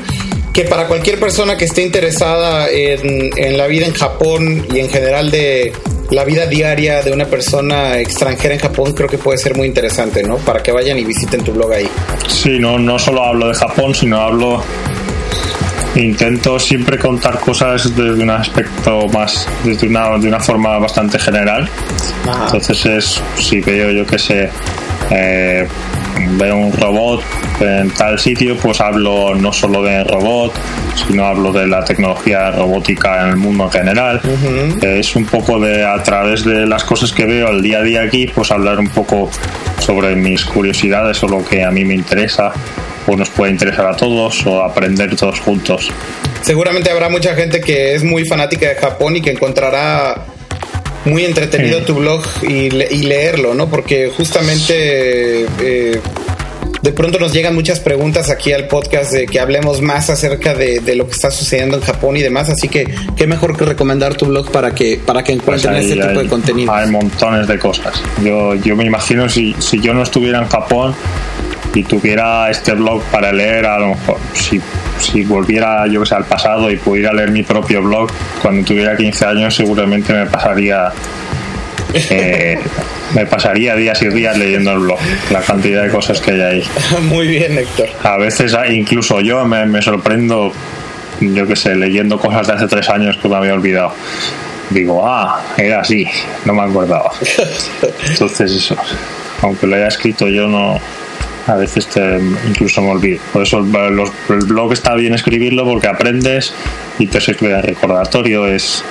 [0.53, 4.89] que para cualquier persona que esté interesada en, en, la vida en Japón y en
[4.89, 5.71] general de
[6.09, 10.23] la vida diaria de una persona extranjera en Japón, creo que puede ser muy interesante,
[10.23, 10.35] ¿no?
[10.37, 11.87] Para que vayan y visiten tu blog ahí.
[12.27, 14.61] Sí, no, no solo hablo de Japón, sino hablo
[15.95, 21.67] intento siempre contar cosas desde un aspecto más, desde una, de una forma bastante general.
[22.45, 24.49] Entonces es, si veo yo que sé,
[25.09, 25.67] eh,
[26.37, 27.23] veo un robot
[27.59, 30.53] en tal sitio, pues hablo no solo de robot,
[30.95, 34.21] sino hablo de la tecnología robótica en el mundo en general.
[34.81, 38.01] Es un poco de, a través de las cosas que veo al día a día
[38.03, 39.29] aquí, pues hablar un poco
[39.79, 42.53] sobre mis curiosidades o lo que a mí me interesa
[43.11, 45.89] o nos puede interesar a todos o aprender todos juntos.
[46.41, 50.25] Seguramente habrá mucha gente que es muy fanática de Japón y que encontrará
[51.05, 53.69] muy entretenido tu blog y, y, leerlo, ¿no?
[53.69, 55.99] Porque justamente eh,
[56.81, 60.79] de pronto nos llegan muchas preguntas aquí al podcast de que hablemos más acerca de,
[60.79, 62.85] de, lo que está sucediendo en Japón y demás, así que
[63.15, 66.29] qué mejor que recomendar tu blog para que para que encuentren pues este tipo de
[66.29, 66.71] contenido.
[66.71, 68.01] Hay montones de cosas.
[68.23, 70.95] Yo, yo me imagino si, si yo no estuviera en Japón
[71.73, 74.59] y tuviera este blog para leer, a lo mejor si,
[74.99, 78.11] si volviera yo que sé al pasado y pudiera leer mi propio blog
[78.41, 80.91] cuando tuviera 15 años seguramente me pasaría
[82.09, 82.59] eh,
[83.13, 84.99] me pasaría días y días leyendo el blog,
[85.31, 86.63] la cantidad de cosas que hay ahí.
[87.09, 87.89] Muy bien, Héctor.
[88.03, 90.53] A veces incluso yo me, me sorprendo,
[91.19, 93.93] yo que sé, leyendo cosas de hace tres años que me había olvidado.
[94.69, 96.07] Digo, ah, era así,
[96.45, 97.11] no me acordaba.
[98.09, 98.77] Entonces eso,
[99.41, 100.79] aunque lo haya escrito yo no,
[101.47, 103.21] a veces te, incluso me olvido.
[103.33, 106.53] Por eso el, el, blog está bien escribirlo porque aprendes
[106.99, 108.47] y te sirve de recordatorio.
[108.47, 108.83] Es,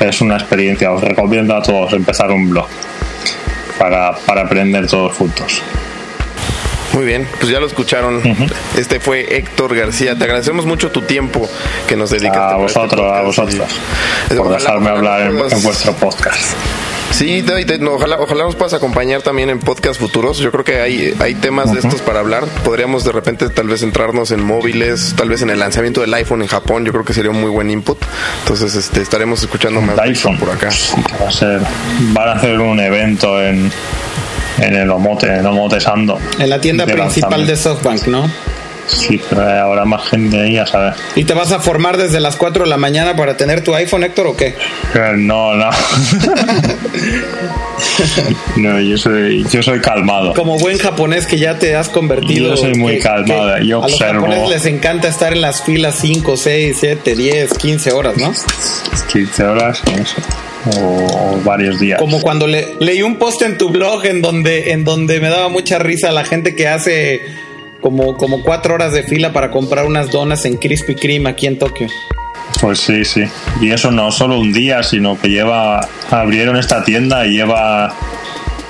[0.00, 0.92] es una experiencia.
[0.92, 2.68] Os recomiendo a todos empezar un blog
[3.78, 5.62] para, para aprender todos juntos.
[6.92, 8.16] Muy bien, pues ya lo escucharon.
[8.16, 8.52] Uh -huh.
[8.78, 10.16] Este fue Héctor García.
[10.16, 11.48] Te agradecemos mucho tu tiempo
[11.86, 12.54] que nos dedicaste.
[12.54, 13.68] A vosotros, a vosotros,
[14.34, 16.56] por dejarme hablar en, en vuestro podcast.
[17.10, 17.44] Sí,
[17.88, 20.38] ojalá, ojalá nos puedas acompañar también en podcast futuros.
[20.38, 22.44] Yo creo que hay, hay temas de estos para hablar.
[22.64, 26.42] Podríamos de repente tal vez centrarnos en móviles, tal vez en el lanzamiento del iPhone
[26.42, 26.84] en Japón.
[26.84, 27.98] Yo creo que sería un muy buen input.
[28.42, 30.70] Entonces este, estaremos escuchando más iPhone por acá.
[31.22, 31.60] Va a ser,
[32.12, 33.70] van a hacer un evento en,
[34.58, 36.18] en el Omote, en Omote Sando.
[36.38, 38.30] En la tienda principal de SoftBank, ¿no?
[38.86, 40.94] Sí, pero habrá más gente ahí, a saber.
[41.14, 44.04] ¿Y te vas a formar desde las 4 de la mañana para tener tu iPhone,
[44.04, 44.54] Héctor, o qué?
[44.94, 45.70] Eh, no, no.
[48.56, 50.34] no, yo soy, yo soy calmado.
[50.34, 52.50] Como buen japonés que ya te has convertido.
[52.50, 54.26] Yo soy muy calmado, yo observo.
[54.26, 58.16] A los japoneses les encanta estar en las filas 5, 6, 7, 10, 15 horas,
[58.16, 58.32] ¿no?
[59.12, 60.16] 15 horas, eso
[60.74, 61.98] o, varios días.
[61.98, 65.48] Como cuando le, leí un post en tu blog en donde, en donde me daba
[65.48, 67.22] mucha risa la gente que hace
[67.86, 71.56] como, como cuatro horas de fila para comprar unas donas en Krispy Kreme aquí en
[71.56, 71.86] Tokio.
[72.60, 73.22] Pues sí, sí.
[73.60, 75.86] Y eso no solo un día, sino que lleva.
[76.10, 77.94] Abrieron esta tienda y lleva.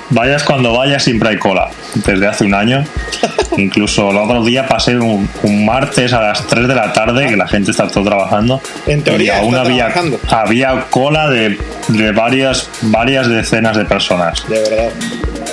[0.09, 1.69] Vayas cuando vayas, siempre hay cola.
[1.95, 2.83] Desde hace un año.
[3.57, 5.29] Incluso el otro día pasé un,
[5.65, 8.61] martes a las 3 de la tarde, que la gente está todo trabajando.
[8.85, 9.93] En teoría, y aún había,
[10.29, 14.47] había cola de, de varias, varias decenas de personas.
[14.47, 14.89] De verdad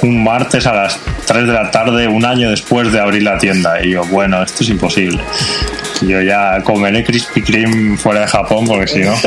[0.04, 3.82] un martes a las 3 de la tarde, un año después de abrir la tienda.
[3.82, 5.20] Y yo, bueno, esto es imposible.
[6.02, 9.14] Yo ya comeré Krispy Kreme fuera de Japón porque si no.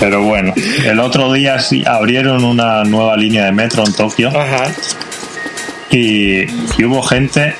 [0.00, 0.52] Pero bueno,
[0.84, 4.30] el otro día sí abrieron una nueva línea de metro en Tokio.
[5.90, 6.40] Y,
[6.78, 7.54] y hubo gente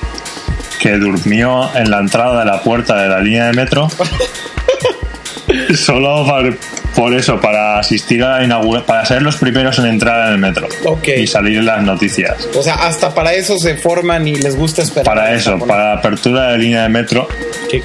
[0.79, 3.87] que durmió en la entrada de la puerta de la línea de metro
[5.75, 6.53] solo para,
[6.95, 10.39] por eso, para asistir a la inauguración, para ser los primeros en entrar en el
[10.39, 10.67] metro
[11.15, 12.47] y salir en las noticias.
[12.55, 15.05] O sea, hasta para eso se forman y les gusta esperar.
[15.05, 17.27] Para eso, para la apertura de línea de metro,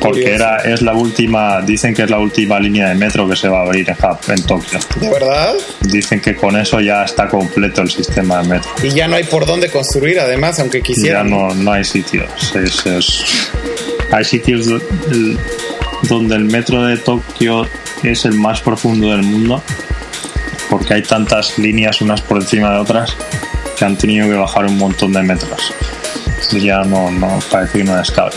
[0.00, 3.48] porque era es la última, dicen que es la última línea de metro que se
[3.48, 3.96] va a abrir en,
[4.34, 4.78] en Tokio.
[5.00, 5.54] ¿De verdad?
[5.80, 8.70] Dicen que con eso ya está completo el sistema de metro.
[8.82, 11.28] Y ya no hay por dónde construir, además, aunque quisieran.
[11.28, 12.28] Ya no, no hay sitios.
[14.10, 14.66] hay sitios
[16.08, 17.66] donde el metro de Tokio
[18.02, 19.62] es el más profundo del mundo,
[20.70, 23.16] porque hay tantas líneas unas por encima de otras
[23.78, 25.72] que han tenido que bajar un montón de metros.
[26.60, 28.32] Ya no, no parece que no descabe.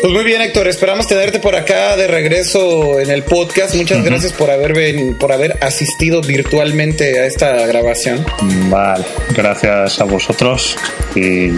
[0.00, 0.68] Pues muy bien, Héctor.
[0.68, 3.74] Esperamos tenerte por acá de regreso en el podcast.
[3.74, 4.74] Muchas gracias por haber,
[5.18, 8.24] por haber asistido virtualmente a esta grabación.
[8.68, 10.76] Vale, gracias a vosotros
[11.14, 11.48] y,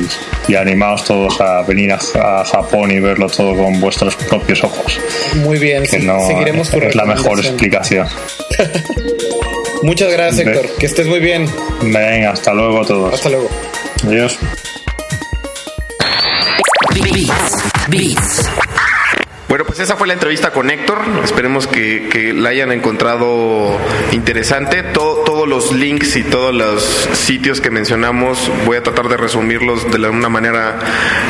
[0.47, 4.99] y animaos todos a venir a, Japón y verlo todo con vuestros propios ojos.
[5.37, 8.07] Muy bien, que no, seguiremos tu Es la mejor explicación.
[9.83, 10.69] Muchas gracias, Héctor.
[10.79, 11.47] Que estés muy bien.
[11.83, 13.15] Venga, hasta luego a todos.
[13.15, 13.49] Hasta luego.
[14.07, 14.39] Adiós.
[17.91, 18.68] Beats.
[19.49, 20.99] Bueno, pues esa fue la entrevista con Héctor.
[21.25, 23.79] Esperemos que, la hayan encontrado
[24.13, 24.83] interesante.
[24.83, 26.83] todos los links y todos los
[27.15, 30.79] sitios que mencionamos voy a tratar de resumirlos de una manera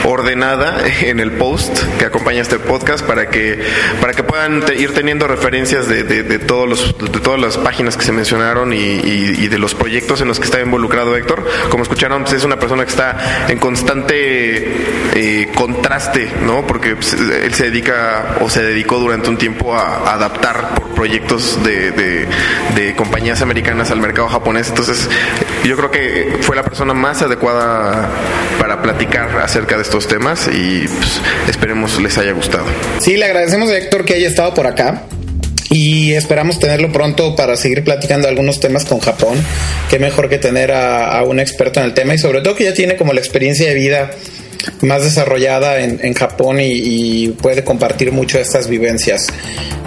[0.04, 3.62] ordenada en el post que acompaña este podcast para que
[4.00, 6.02] para que puedan ir teniendo referencias de,
[6.40, 10.38] todos los de todas las páginas que se mencionaron y, de los proyectos en los
[10.38, 11.46] que está involucrado Héctor.
[11.68, 14.74] Como escucharon, pues, es una persona que está en constante
[15.14, 16.66] eh, contraste, ¿no?
[16.66, 18.07] Porque pues, él se dedica
[18.40, 22.26] o se dedicó durante un tiempo a, adaptar por proyectos de,
[22.96, 24.68] compañías americanas al mercado japonés.
[24.68, 25.08] Entonces,
[25.64, 28.08] yo creo que fue la persona más adecuada
[28.58, 32.64] para platicar acerca de estos temas y pues, esperemos les haya gustado.
[32.98, 35.04] Sí, le agradecemos a Héctor que haya estado por acá.
[35.70, 39.36] Y esperamos tenerlo pronto para seguir platicando algunos temas con Japón.
[39.90, 42.64] Qué mejor que tener a, a un experto en el tema y sobre todo que
[42.64, 44.10] ya tiene como la experiencia de vida
[44.82, 49.26] más desarrollada en, Japón y, puede compartir mucho estas vivencias.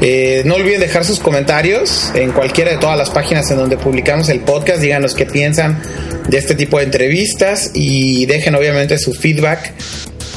[0.01, 4.30] Eh, no olviden dejar sus comentarios en cualquiera de todas las páginas en donde publicamos
[4.30, 4.82] el podcast.
[4.82, 5.82] Díganos qué piensan
[6.28, 9.74] de este tipo de entrevistas y dejen obviamente su feedback.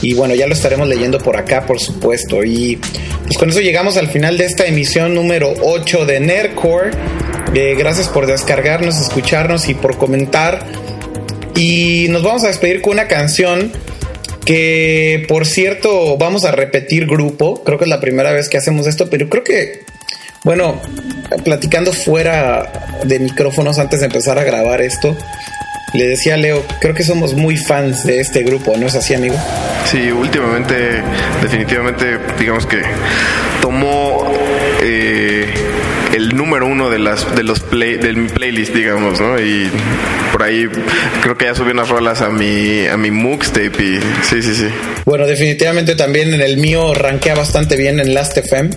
[0.02, 2.44] Y bueno, ya lo estaremos leyendo por acá, por supuesto.
[2.44, 2.78] Y
[3.22, 6.90] pues con eso llegamos al final de esta emisión número 8 de Nerdcore.
[7.54, 10.66] Eh, gracias por descargarnos, escucharnos y por comentar.
[11.56, 13.72] Y nos vamos a despedir con una canción
[14.44, 18.86] que por cierto vamos a repetir grupo, creo que es la primera vez que hacemos
[18.86, 19.84] esto, pero creo que,
[20.44, 20.80] bueno,
[21.44, 25.16] platicando fuera de micrófonos antes de empezar a grabar esto,
[25.94, 29.14] le decía a Leo, creo que somos muy fans de este grupo, ¿no es así,
[29.14, 29.36] amigo?
[29.84, 30.74] Sí, últimamente,
[31.40, 32.82] definitivamente, digamos que
[33.62, 34.03] tomó
[36.14, 39.38] el número uno de las de los play, de mi playlist, digamos, ¿no?
[39.38, 39.70] Y
[40.32, 40.68] por ahí
[41.22, 44.68] creo que ya subí unas rolas a mi a mi Tape y sí, sí, sí.
[45.04, 48.70] Bueno, definitivamente también en el mío rankea bastante bien en Last FM.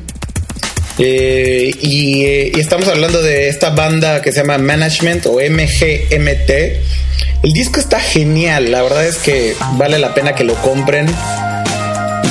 [1.00, 6.52] Eh, y, eh, y estamos hablando de esta banda que se llama Management o MGMT.
[7.44, 11.06] El disco está genial, la verdad es que vale la pena que lo compren,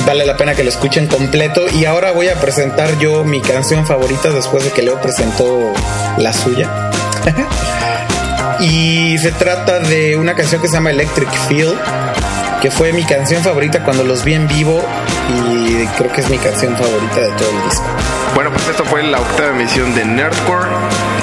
[0.05, 1.65] vale la pena que lo escuchen completo.
[1.69, 5.73] Y ahora voy a presentar yo mi canción favorita después de que Leo presentó
[6.17, 6.89] la suya.
[8.59, 11.75] y se trata de una canción que se llama Electric Feel,
[12.61, 14.83] que fue mi canción favorita cuando los vi en vivo
[15.29, 17.85] y creo que es mi canción favorita de todo el disco.
[18.35, 20.69] Bueno, pues esto fue la octava emisión de Nerdcore.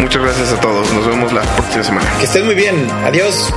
[0.01, 0.93] Muchas gracias a todos.
[0.93, 2.11] Nos vemos la próxima semana.
[2.19, 2.89] Que estén muy bien.
[3.05, 3.53] Adiós.